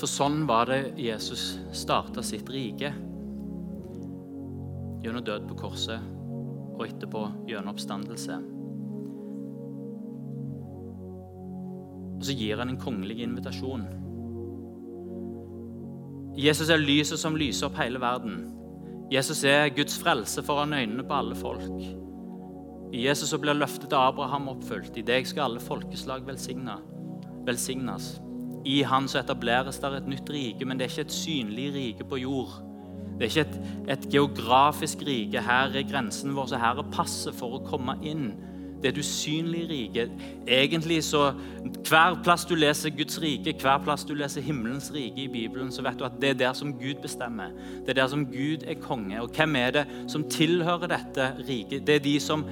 For 0.00 0.08
sånn 0.08 0.46
var 0.48 0.72
det 0.72 0.94
Jesus 0.96 1.58
starta 1.76 2.24
sitt 2.24 2.48
rike. 2.48 2.94
Gjennom 5.04 5.26
død 5.28 5.44
på 5.52 5.60
korset 5.60 6.08
og 6.72 6.86
etterpå 6.88 7.28
gjennom 7.52 7.74
oppstandelse. 7.74 8.40
Og 12.16 12.24
så 12.24 12.32
gir 12.32 12.64
han 12.64 12.72
en 12.72 12.80
kongelig 12.80 13.20
invitasjon. 13.28 13.84
Jesus 16.36 16.72
er 16.72 16.80
lyset 16.80 17.20
som 17.20 17.36
lyser 17.36 17.68
opp 17.68 17.76
hele 17.84 18.00
verden. 18.00 18.46
Jesus 19.12 19.44
er 19.44 19.68
Guds 19.70 19.98
frelse 20.02 20.42
foran 20.42 20.72
øynene 20.74 21.04
på 21.06 21.14
alle 21.14 21.36
folk. 21.38 21.82
I 22.92 23.06
Jesus 23.06 23.28
så 23.30 23.38
blir 23.38 23.54
løftet 23.54 23.92
av 23.92 24.08
Abraham 24.12 24.48
oppfylt. 24.50 24.96
I 24.98 25.04
deg 25.06 25.26
skal 25.26 25.46
alle 25.46 25.62
folkeslag 25.62 26.26
velsignes. 26.26 28.08
I 28.66 28.80
han 28.82 29.06
så 29.08 29.20
etableres 29.20 29.78
der 29.78 29.98
et 30.00 30.08
nytt 30.10 30.30
rike, 30.30 30.66
men 30.66 30.78
det 30.78 30.86
er 30.86 30.94
ikke 30.94 31.06
et 31.06 31.14
synlig 31.14 31.68
rike 31.74 32.06
på 32.08 32.18
jord. 32.24 32.56
Det 33.18 33.28
er 33.28 33.30
ikke 33.30 33.46
et, 33.46 33.58
et 33.94 34.08
geografisk 34.12 35.06
rike. 35.06 35.40
Her 35.42 35.70
er 35.70 35.86
grensen 35.86 36.34
vår, 36.34 36.50
så 36.50 36.60
her 36.60 36.82
er 36.82 36.90
passet 36.92 37.34
for 37.38 37.56
å 37.56 37.62
komme 37.66 37.94
inn 38.02 38.32
det 38.86 38.92
er 38.92 39.00
et 39.00 39.04
usynlig 39.04 39.68
rike. 39.70 40.10
Egentlig 40.46 41.04
så 41.04 41.32
Hver 41.88 42.20
plass 42.22 42.44
du 42.44 42.54
leser 42.54 42.90
Guds 42.90 43.18
rike, 43.22 43.54
hver 43.60 43.78
plass 43.82 44.04
du 44.04 44.12
leser 44.14 44.40
himmelens 44.40 44.92
rike 44.94 45.24
i 45.24 45.28
Bibelen, 45.28 45.72
så 45.72 45.82
vet 45.82 45.98
du 45.98 46.04
at 46.06 46.14
det 46.20 46.28
er 46.30 46.38
der 46.38 46.52
som 46.52 46.72
Gud 46.72 47.00
bestemmer. 47.02 47.50
Det 47.82 47.90
er 47.90 47.98
der 48.00 48.06
som 48.06 48.26
Gud 48.26 48.62
er 48.66 48.78
konge. 48.80 49.22
Og 49.22 49.30
hvem 49.34 49.56
er 49.56 49.70
det 49.70 49.84
som 50.06 50.24
tilhører 50.30 50.86
dette 50.86 51.32
riket? 51.48 51.86
Det 51.86 51.94
er 51.94 52.04
de 52.04 52.20
som, 52.20 52.44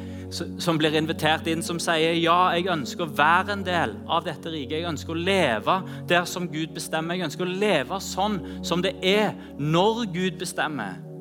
som 0.58 0.78
blir 0.78 0.98
invitert 0.98 1.46
inn, 1.46 1.62
som 1.62 1.78
sier 1.78 2.18
ja, 2.18 2.50
jeg 2.56 2.66
ønsker 2.74 3.06
å 3.06 3.14
være 3.14 3.54
en 3.54 3.64
del 3.66 3.94
av 4.10 4.26
dette 4.26 4.50
riket. 4.50 4.80
Jeg 4.80 4.90
ønsker 4.90 5.14
å 5.14 5.24
leve 5.30 5.80
der 6.10 6.26
som 6.26 6.50
Gud 6.50 6.74
bestemmer. 6.74 7.14
Jeg 7.14 7.30
ønsker 7.30 7.46
å 7.46 7.58
leve 7.66 8.02
sånn 8.02 8.40
som 8.66 8.82
det 8.82 8.96
er 9.02 9.34
når 9.58 10.06
Gud 10.14 10.42
bestemmer. 10.42 11.13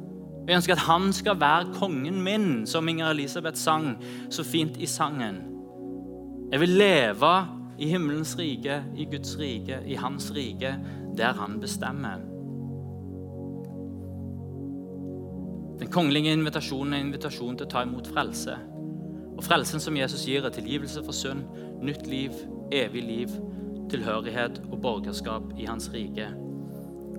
Jeg 0.47 0.55
ønsker 0.55 0.75
at 0.75 0.79
han 0.89 1.13
skal 1.15 1.39
være 1.39 1.73
kongen 1.77 2.21
min, 2.21 2.67
som 2.67 2.87
Inger 2.87 3.13
Elisabeth 3.13 3.55
sang 3.55 3.93
så 4.29 4.43
fint 4.43 4.77
i 4.77 4.85
sangen. 4.85 5.37
Jeg 6.51 6.59
vil 6.59 6.69
leve 6.69 7.31
i 7.79 7.87
himmelens 7.87 8.35
rike, 8.39 8.83
i 8.95 9.05
Guds 9.05 9.37
rike, 9.39 9.79
i 9.87 9.95
hans 9.95 10.33
rike, 10.35 10.75
der 11.17 11.33
han 11.33 11.59
bestemmer. 11.59 12.19
Den 15.79 15.91
kongelige 15.91 16.33
invitasjonen 16.33 16.93
er 16.93 16.97
en 16.97 17.07
invitasjon 17.07 17.57
til 17.57 17.67
å 17.67 17.71
ta 17.71 17.85
imot 17.87 18.11
frelse. 18.11 18.57
Og 19.37 19.43
Frelsen 19.47 19.79
som 19.79 19.97
Jesus 19.97 20.27
gir, 20.27 20.43
er 20.43 20.53
tilgivelse 20.53 21.05
for 21.07 21.15
synd, 21.15 21.47
nytt 21.81 22.03
liv, 22.07 22.35
evig 22.71 23.03
liv, 23.03 23.31
tilhørighet 23.89 24.61
og 24.69 24.81
borgerskap 24.81 25.55
i 25.57 25.65
hans 25.71 25.87
rike. 25.95 26.27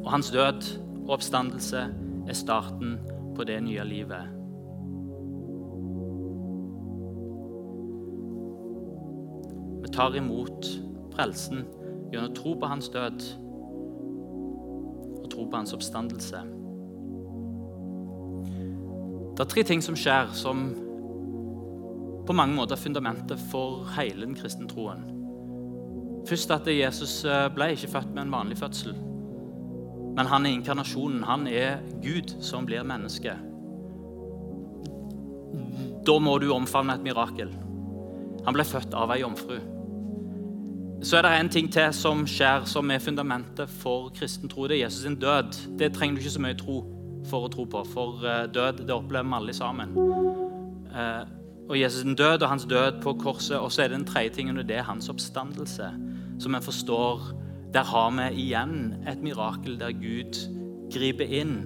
Og 0.04 0.12
hans 0.12 0.30
død 0.30 0.70
og 1.06 1.16
oppstandelse 1.16 1.86
er 2.28 2.36
starten 2.36 2.98
på 3.36 3.44
det 3.44 3.60
nye 3.64 3.84
livet. 3.84 4.30
Vi 9.84 9.92
tar 9.92 10.16
imot 10.16 10.68
frelsen 11.14 11.64
gjennom 12.12 12.34
tro 12.34 12.54
på 12.58 12.66
hans 12.66 12.88
død 12.88 13.26
og 15.22 15.30
tro 15.30 15.44
på 15.44 15.56
hans 15.56 15.74
oppstandelse. 15.74 16.42
Det 19.34 19.42
er 19.42 19.50
tre 19.50 19.62
ting 19.66 19.82
som 19.82 19.96
skjer, 19.98 20.30
som 20.32 20.68
på 22.26 22.32
mange 22.32 22.54
måter 22.54 22.76
er 22.76 22.80
fundamentet 22.80 23.40
for 23.50 23.84
hele 23.96 24.26
den 24.26 24.36
kristne 24.38 24.68
troen. 24.70 25.02
Først 26.28 26.50
at 26.54 26.68
Jesus 26.70 27.24
eh, 27.24 27.48
ble 27.52 27.72
ikke 27.74 27.90
født 27.92 28.14
med 28.14 28.22
en 28.22 28.32
vanlig 28.32 28.56
fødsel. 28.58 28.94
Men 30.14 30.30
han 30.30 30.46
er 30.46 30.54
inkarnasjonen. 30.54 31.24
Han 31.26 31.46
er 31.50 31.82
Gud 32.02 32.36
som 32.44 32.66
blir 32.66 32.86
menneske. 32.86 33.34
Da 36.04 36.18
må 36.20 36.38
du 36.38 36.50
omfavne 36.52 36.94
et 36.94 37.04
mirakel. 37.04 37.52
Han 38.44 38.56
ble 38.56 38.66
født 38.68 38.94
av 38.94 39.12
ei 39.14 39.22
jomfru. 39.22 39.56
Så 41.04 41.18
er 41.18 41.26
det 41.26 41.30
en 41.36 41.48
ting 41.52 41.68
til 41.72 41.92
som 41.96 42.24
skjer, 42.28 42.64
som 42.68 42.90
er 42.90 43.02
fundamentet 43.02 43.70
for 43.82 44.10
kristen 44.16 44.48
tro. 44.48 44.68
Det 44.68 44.78
er 44.78 44.86
Jesus 44.86 45.02
sin 45.04 45.18
død. 45.20 45.56
Det 45.78 45.92
trenger 45.92 46.16
du 46.16 46.22
ikke 46.22 46.36
så 46.36 46.44
mye 46.44 46.58
tro 46.60 46.78
for 47.28 47.46
å 47.46 47.50
tro 47.52 47.64
på, 47.68 47.80
for 47.88 48.24
eh, 48.28 48.44
død 48.52 48.84
det 48.84 48.92
opplever 48.94 49.28
vi 49.28 49.36
alle 49.38 49.54
sammen. 49.56 49.94
Eh, 50.92 51.22
og 51.68 51.78
Jesus 51.80 52.02
sin 52.04 52.16
død 52.16 52.42
og 52.42 52.48
hans 52.48 52.66
død 52.68 53.00
på 53.02 53.14
korset, 53.20 53.56
og 53.56 53.72
så 53.72 53.82
er 53.82 53.88
det 53.88 53.98
den 53.98 54.08
tredje 54.08 54.34
tingen, 54.36 54.58
og 54.60 54.68
det 54.68 54.76
er 54.76 54.88
hans 54.88 55.08
oppstandelse, 55.08 55.88
som 56.40 56.54
en 56.54 56.64
forstår 56.64 57.30
der 57.74 57.82
har 57.84 58.10
vi 58.14 58.28
igjen 58.44 58.94
et 59.10 59.22
mirakel 59.22 59.78
der 59.80 59.92
Gud 59.98 60.38
griper 60.94 61.26
inn. 61.26 61.56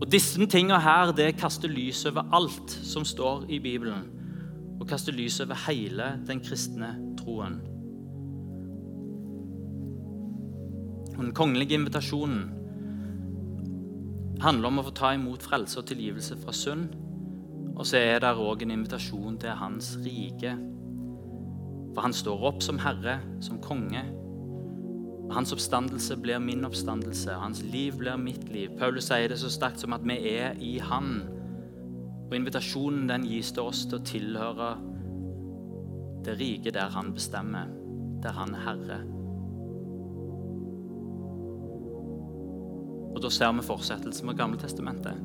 Og 0.00 0.10
Disse 0.12 0.42
tingene 0.50 0.80
her 0.82 1.12
det 1.16 1.36
kaster 1.38 1.70
lys 1.70 2.02
over 2.10 2.26
alt 2.34 2.74
som 2.84 3.04
står 3.06 3.46
i 3.48 3.60
Bibelen, 3.62 4.10
og 4.80 4.88
kaster 4.90 5.14
lys 5.14 5.38
over 5.40 5.56
hele 5.68 6.16
den 6.26 6.42
kristne 6.42 6.90
troen. 7.20 7.60
Den 11.16 11.32
kongelige 11.32 11.78
invitasjonen 11.78 12.42
handler 14.42 14.68
om 14.68 14.82
å 14.82 14.84
få 14.90 14.92
ta 14.98 15.14
imot 15.16 15.46
frelse 15.46 15.78
og 15.80 15.86
tilgivelse 15.88 16.36
fra 16.42 16.52
synd. 16.52 16.90
Og 17.76 17.86
så 17.88 18.02
er 18.02 18.20
det 18.20 18.34
òg 18.36 18.66
en 18.66 18.74
invitasjon 18.74 19.38
til 19.40 19.56
hans 19.56 19.94
rike. 20.04 20.52
For 21.94 22.04
han 22.04 22.16
står 22.16 22.44
opp 22.50 22.62
som 22.64 22.80
herre, 22.82 23.20
som 23.40 23.62
konge. 23.64 24.02
Hans 25.30 25.52
oppstandelse 25.52 26.16
blir 26.16 26.38
min 26.38 26.64
oppstandelse, 26.64 27.34
hans 27.34 27.62
liv 27.62 27.96
blir 27.98 28.16
mitt 28.16 28.48
liv. 28.52 28.70
Paulus 28.78 29.08
sier 29.10 29.28
det 29.28 29.40
så 29.40 29.50
sterkt 29.50 29.82
som 29.82 29.96
at 29.96 30.04
vi 30.06 30.16
er 30.36 30.54
i 30.62 30.76
Han. 30.78 31.18
Og 32.26 32.36
invitasjonen 32.36 33.08
den 33.08 33.26
gis 33.26 33.52
til 33.54 33.66
oss 33.66 33.84
til 33.86 33.98
å 33.98 34.06
tilhøre 34.06 34.70
det 36.26 36.38
rike 36.40 36.72
der 36.74 36.90
han 36.90 37.12
bestemmer, 37.14 37.70
der 38.22 38.34
han 38.34 38.54
er 38.54 38.64
herre. 38.66 38.98
Og 43.16 43.22
Da 43.22 43.30
ser 43.30 43.52
vi 43.52 43.62
fortsettelsen 43.64 44.26
med 44.26 44.36
Gamle 44.36 44.58
testamentet. 44.60 45.16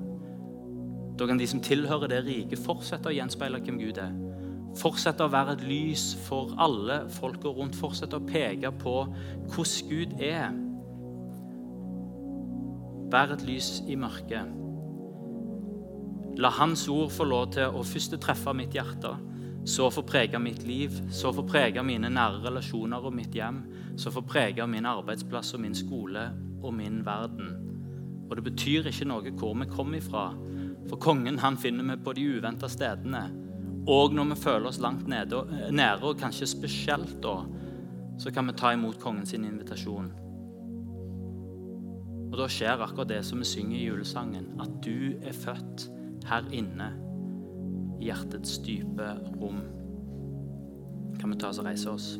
Da 1.19 1.27
kan 1.27 1.37
de 1.37 1.47
som 1.47 1.59
tilhører 1.59 2.07
det 2.07 2.21
riket, 2.25 2.59
fortsette 2.59 3.09
å 3.09 3.13
gjenspeile 3.13 3.59
hvem 3.59 3.79
Gud 3.81 3.97
er. 3.99 4.13
Fortsette 4.79 5.25
å 5.25 5.31
være 5.31 5.57
et 5.57 5.63
lys 5.67 6.11
for 6.25 6.53
alle 6.61 7.01
folka 7.11 7.51
rundt. 7.51 7.75
Fortsette 7.75 8.19
å 8.19 8.27
peke 8.27 8.71
på 8.79 8.95
hvordan 9.51 9.89
Gud 9.89 10.15
er. 10.23 10.51
Vær 13.11 13.35
et 13.35 13.43
lys 13.43 13.81
i 13.91 13.97
mørket. 13.99 14.57
La 16.39 16.49
Hans 16.55 16.85
ord 16.87 17.11
få 17.11 17.27
lov 17.27 17.49
til 17.57 17.75
å 17.75 17.83
først 17.83 18.15
treffe 18.23 18.53
mitt 18.55 18.71
hjerte, 18.73 19.11
så 19.67 19.89
få 19.91 20.05
prege 20.07 20.39
mitt 20.39 20.63
liv, 20.63 20.95
så 21.11 21.33
få 21.35 21.43
prege 21.45 21.83
mine 21.83 22.09
nære 22.09 22.39
relasjoner 22.45 23.03
og 23.03 23.13
mitt 23.13 23.35
hjem, 23.35 23.59
så 23.99 24.13
få 24.15 24.23
prege 24.23 24.65
min 24.67 24.87
arbeidsplass 24.87 25.51
og 25.57 25.65
min 25.65 25.75
skole 25.75 26.23
og 26.63 26.73
min 26.73 27.01
verden. 27.05 27.51
Og 28.29 28.37
det 28.39 28.45
betyr 28.47 28.87
ikke 28.87 29.09
noe 29.11 29.35
hvor 29.35 29.59
vi 29.59 29.67
kommer 29.67 29.99
ifra, 29.99 30.29
for 30.87 31.03
kongen 31.03 31.43
han 31.43 31.59
finner 31.59 31.91
vi 31.91 31.99
på 32.03 32.15
de 32.15 32.29
uventa 32.37 32.71
stedene. 32.71 33.25
Og 33.87 34.13
når 34.13 34.33
vi 34.33 34.41
føler 34.43 34.67
oss 34.69 34.79
langt 34.79 35.07
nede, 35.09 35.41
nære, 35.71 36.03
og 36.03 36.19
kanskje 36.19 36.47
spesielt 36.47 37.15
da, 37.23 37.39
så 38.21 38.31
kan 38.31 38.47
vi 38.47 38.53
ta 38.53 38.73
imot 38.75 38.99
kongens 39.01 39.33
invitasjon. 39.33 40.11
Og 42.31 42.37
da 42.39 42.47
skjer 42.47 42.79
akkurat 42.79 43.09
det 43.09 43.23
som 43.27 43.41
vi 43.41 43.47
synger 43.49 43.77
i 43.79 43.85
julesangen, 43.87 44.51
at 44.61 44.77
du 44.85 45.17
er 45.19 45.35
født 45.35 45.89
her 46.29 46.45
inne 46.55 46.91
i 47.99 48.07
hjertets 48.07 48.59
dype 48.63 49.09
rom. 49.41 49.63
Kan 51.19 51.33
vi 51.33 51.39
ta 51.41 51.49
oss 51.49 51.59
og 51.59 51.67
reise 51.67 51.89
oss? 51.91 52.13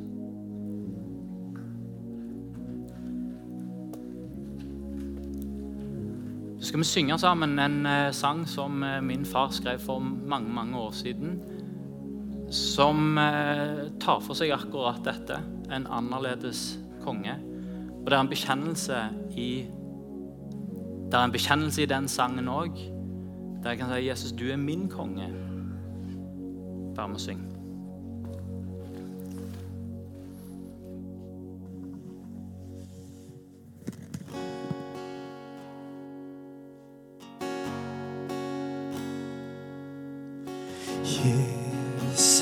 Så 6.62 6.68
skal 6.68 6.84
vi 6.84 6.86
synge 6.86 7.18
sammen 7.18 7.60
en 7.60 7.86
eh, 7.90 8.12
sang 8.14 8.44
som 8.48 8.84
eh, 8.84 9.00
min 9.02 9.26
far 9.26 9.50
skrev 9.50 9.80
for 9.82 10.00
mange 10.00 10.52
mange 10.54 10.78
år 10.78 10.92
siden. 10.92 11.40
Som 12.52 13.18
eh, 13.18 13.88
tar 14.04 14.20
for 14.20 14.36
seg 14.36 14.52
akkurat 14.52 15.00
dette. 15.08 15.38
En 15.72 15.88
annerledes 15.88 16.76
konge. 17.06 17.38
Og 18.02 18.10
det 18.10 18.18
er 18.18 18.24
en 18.26 18.32
bekjennelse 18.32 19.04
i 19.40 19.52
Det 21.12 21.20
er 21.20 21.28
en 21.28 21.34
bekjennelse 21.34 21.82
i 21.84 21.90
den 21.92 22.08
sangen 22.08 22.48
òg. 22.48 22.78
Der 23.64 23.70
jeg 23.70 23.80
kan 23.80 23.90
si 23.90 24.08
'Jesus, 24.08 24.32
du 24.32 24.46
er 24.52 24.58
min 24.58 24.90
konge'. 24.90 25.32
Bare 26.96 27.08
med 27.08 27.18
å 27.18 27.20
syng. 27.20 27.51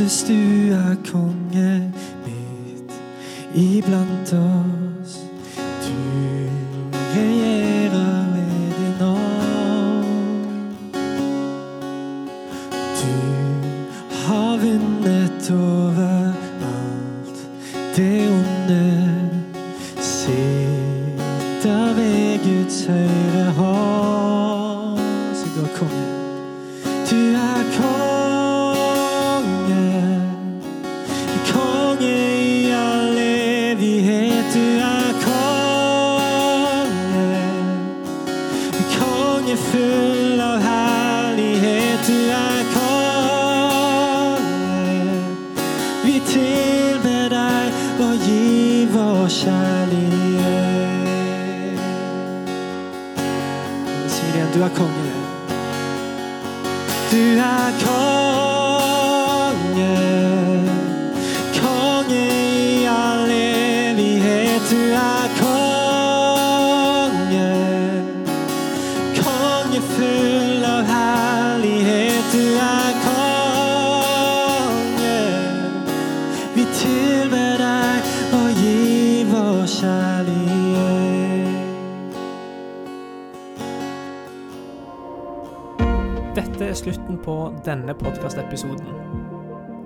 Jesus, 0.09 0.27
du 0.27 0.71
er 0.73 0.95
konge 1.11 1.93
mitt 2.25 2.93
iblant 3.53 4.33
oss. 4.33 4.68